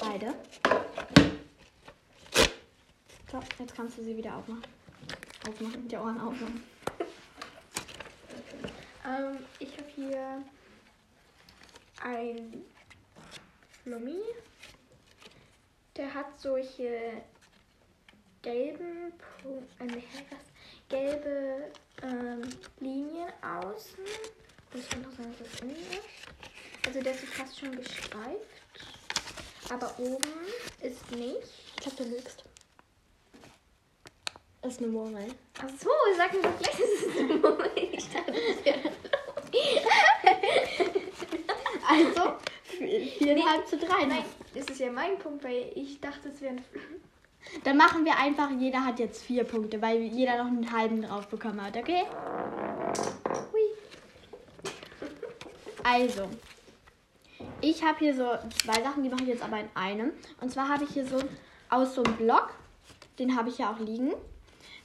Beide. 0.00 0.34
So, 3.30 3.40
jetzt 3.58 3.74
kannst 3.76 3.98
du 3.98 4.02
sie 4.04 4.16
wieder 4.16 4.34
aufmachen. 4.36 4.62
Aufmachen, 5.48 5.88
die 5.88 5.96
Ohren 5.96 6.20
aufmachen. 6.20 6.62
Ähm, 9.06 9.38
ich 9.58 9.72
habe 9.72 9.88
hier 9.94 10.44
ein 12.02 12.64
Flummi. 13.82 14.20
Der 15.96 16.12
hat 16.12 16.38
solche 16.38 17.22
gelben 18.42 19.12
äh, 19.78 20.02
gelbe 20.88 21.72
ähm, 22.02 22.42
Linien 22.80 23.32
außen. 23.42 24.04
Und 24.74 24.80
ich 24.80 24.88
kann 24.90 25.06
auch 25.06 25.12
sagen, 25.12 25.34
dass 25.38 25.50
das 25.50 25.60
innen 25.60 25.76
ist. 25.76 26.86
Also 26.86 27.00
der 27.00 27.12
ist 27.14 27.24
fast 27.24 27.58
schon 27.58 27.74
gestreift. 27.74 28.62
Aber 29.70 29.98
oben 29.98 30.28
ist 30.82 31.10
nicht. 31.12 31.48
Ich 31.76 31.82
glaube, 31.82 32.04
du 32.04 32.16
lügst. 32.16 32.47
Das 34.60 34.72
ist 34.72 34.82
eine 34.82 34.90
Murmel. 34.90 35.26
Ach 35.58 35.68
so, 35.78 35.88
sag 36.16 36.32
mir 36.32 36.42
doch 36.42 36.58
gleich, 36.58 36.76
das 36.76 37.06
ist 37.06 37.18
ein 37.18 37.40
Moment. 37.40 37.72
Ich 37.92 38.10
dachte, 38.10 38.32
das 38.32 38.64
wäre 38.64 38.92
Also, 41.88 42.36
viereinhalb 43.18 43.66
zu 43.66 43.78
drei. 43.78 44.04
Nein, 44.04 44.24
das 44.54 44.66
ist 44.66 44.80
ja 44.80 44.90
mein 44.90 45.18
Punkt, 45.18 45.44
weil 45.44 45.70
ich 45.74 46.00
dachte, 46.00 46.28
es 46.28 46.40
wären 46.40 46.62
Dann 47.64 47.76
machen 47.76 48.04
wir 48.04 48.18
einfach, 48.18 48.50
jeder 48.50 48.84
hat 48.84 48.98
jetzt 48.98 49.22
vier 49.22 49.44
Punkte, 49.44 49.80
weil 49.80 50.02
jeder 50.02 50.38
noch 50.38 50.46
einen 50.46 50.70
halben 50.72 51.02
drauf 51.02 51.28
bekommen 51.28 51.62
hat, 51.62 51.76
okay? 51.76 52.02
Hui. 53.52 53.62
Also, 55.84 56.28
ich 57.60 57.82
habe 57.82 57.98
hier 58.00 58.14
so 58.14 58.28
zwei 58.62 58.82
Sachen, 58.82 59.02
die 59.02 59.08
mache 59.08 59.22
ich 59.22 59.28
jetzt 59.28 59.42
aber 59.42 59.60
in 59.60 59.68
einem. 59.74 60.12
Und 60.40 60.50
zwar 60.50 60.68
habe 60.68 60.84
ich 60.84 60.90
hier 60.90 61.06
so 61.06 61.18
aus 61.70 61.94
so 61.94 62.02
einem 62.02 62.16
Block, 62.16 62.50
den 63.18 63.36
habe 63.36 63.48
ich 63.48 63.58
ja 63.58 63.72
auch 63.72 63.78
liegen. 63.78 64.12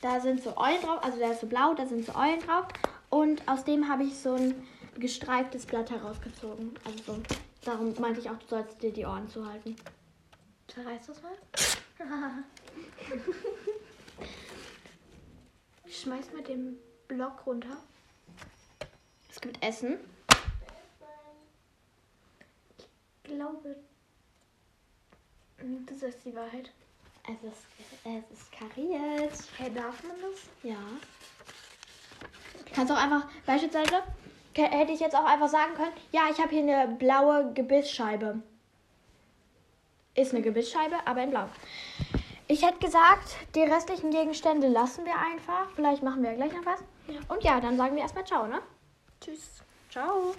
Da 0.03 0.19
sind 0.19 0.43
so 0.43 0.57
Eulen 0.57 0.81
drauf, 0.81 1.01
also 1.01 1.17
der 1.17 1.31
ist 1.31 1.39
so 1.39 1.47
blau, 1.47 1.73
da 1.75 1.85
sind 1.85 2.05
so 2.05 2.13
Eulen 2.13 2.41
drauf. 2.41 2.67
Und 3.09 3.47
aus 3.47 3.63
dem 3.63 3.87
habe 3.87 4.03
ich 4.03 4.19
so 4.19 4.33
ein 4.33 4.67
gestreiftes 4.97 5.65
Blatt 5.65 5.91
herausgezogen. 5.91 6.77
Also 6.83 7.13
so, 7.13 7.23
darum 7.63 7.93
meinte 8.01 8.19
ich 8.19 8.29
auch, 8.29 8.37
du 8.37 8.45
sollst 8.47 8.83
dir 8.83 8.91
die 8.91 9.05
Ohren 9.05 9.29
zuhalten. 9.29 9.77
Zerreißt 10.67 11.07
das 11.07 11.21
mal? 11.21 11.31
Schmeiß 15.87 16.33
mal 16.33 16.43
den 16.43 16.77
Block 17.07 17.47
runter. 17.47 17.77
Es 19.29 19.39
gibt 19.39 19.63
Essen. 19.63 19.99
Ich 22.77 22.87
glaube, 23.23 23.77
du 25.59 25.97
sagst 25.97 26.25
die 26.25 26.35
Wahrheit. 26.35 26.73
Es 27.25 27.41
ist, 27.43 27.65
es 28.03 28.39
ist 28.39 28.51
kariert. 28.51 29.33
Hä, 29.57 29.69
darf 29.73 30.03
man 30.03 30.17
das? 30.21 30.41
Ja. 30.61 30.75
Kannst 32.73 32.91
auch 32.91 32.97
einfach, 32.97 33.27
beispielsweise, 33.45 34.03
hätte 34.55 34.91
ich 34.91 34.99
jetzt 34.99 35.15
auch 35.15 35.25
einfach 35.25 35.47
sagen 35.47 35.73
können, 35.75 35.93
ja, 36.11 36.23
ich 36.29 36.39
habe 36.39 36.49
hier 36.49 36.61
eine 36.61 36.95
blaue 36.95 37.53
Gebissscheibe. 37.53 38.41
Ist 40.15 40.33
eine 40.33 40.41
Gebissscheibe, 40.41 40.95
aber 41.05 41.23
in 41.23 41.29
blau. 41.29 41.47
Ich 42.47 42.63
hätte 42.63 42.79
gesagt, 42.79 43.37
die 43.55 43.63
restlichen 43.63 44.11
Gegenstände 44.11 44.67
lassen 44.67 45.05
wir 45.05 45.17
einfach. 45.17 45.69
Vielleicht 45.75 46.03
machen 46.03 46.23
wir 46.23 46.33
gleich 46.33 46.53
noch 46.53 46.65
was. 46.65 46.83
Und 47.29 47.43
ja, 47.43 47.59
dann 47.59 47.77
sagen 47.77 47.95
wir 47.95 48.03
erstmal 48.03 48.25
Ciao, 48.25 48.47
ne? 48.47 48.61
Tschüss. 49.21 49.63
Ciao. 49.89 50.35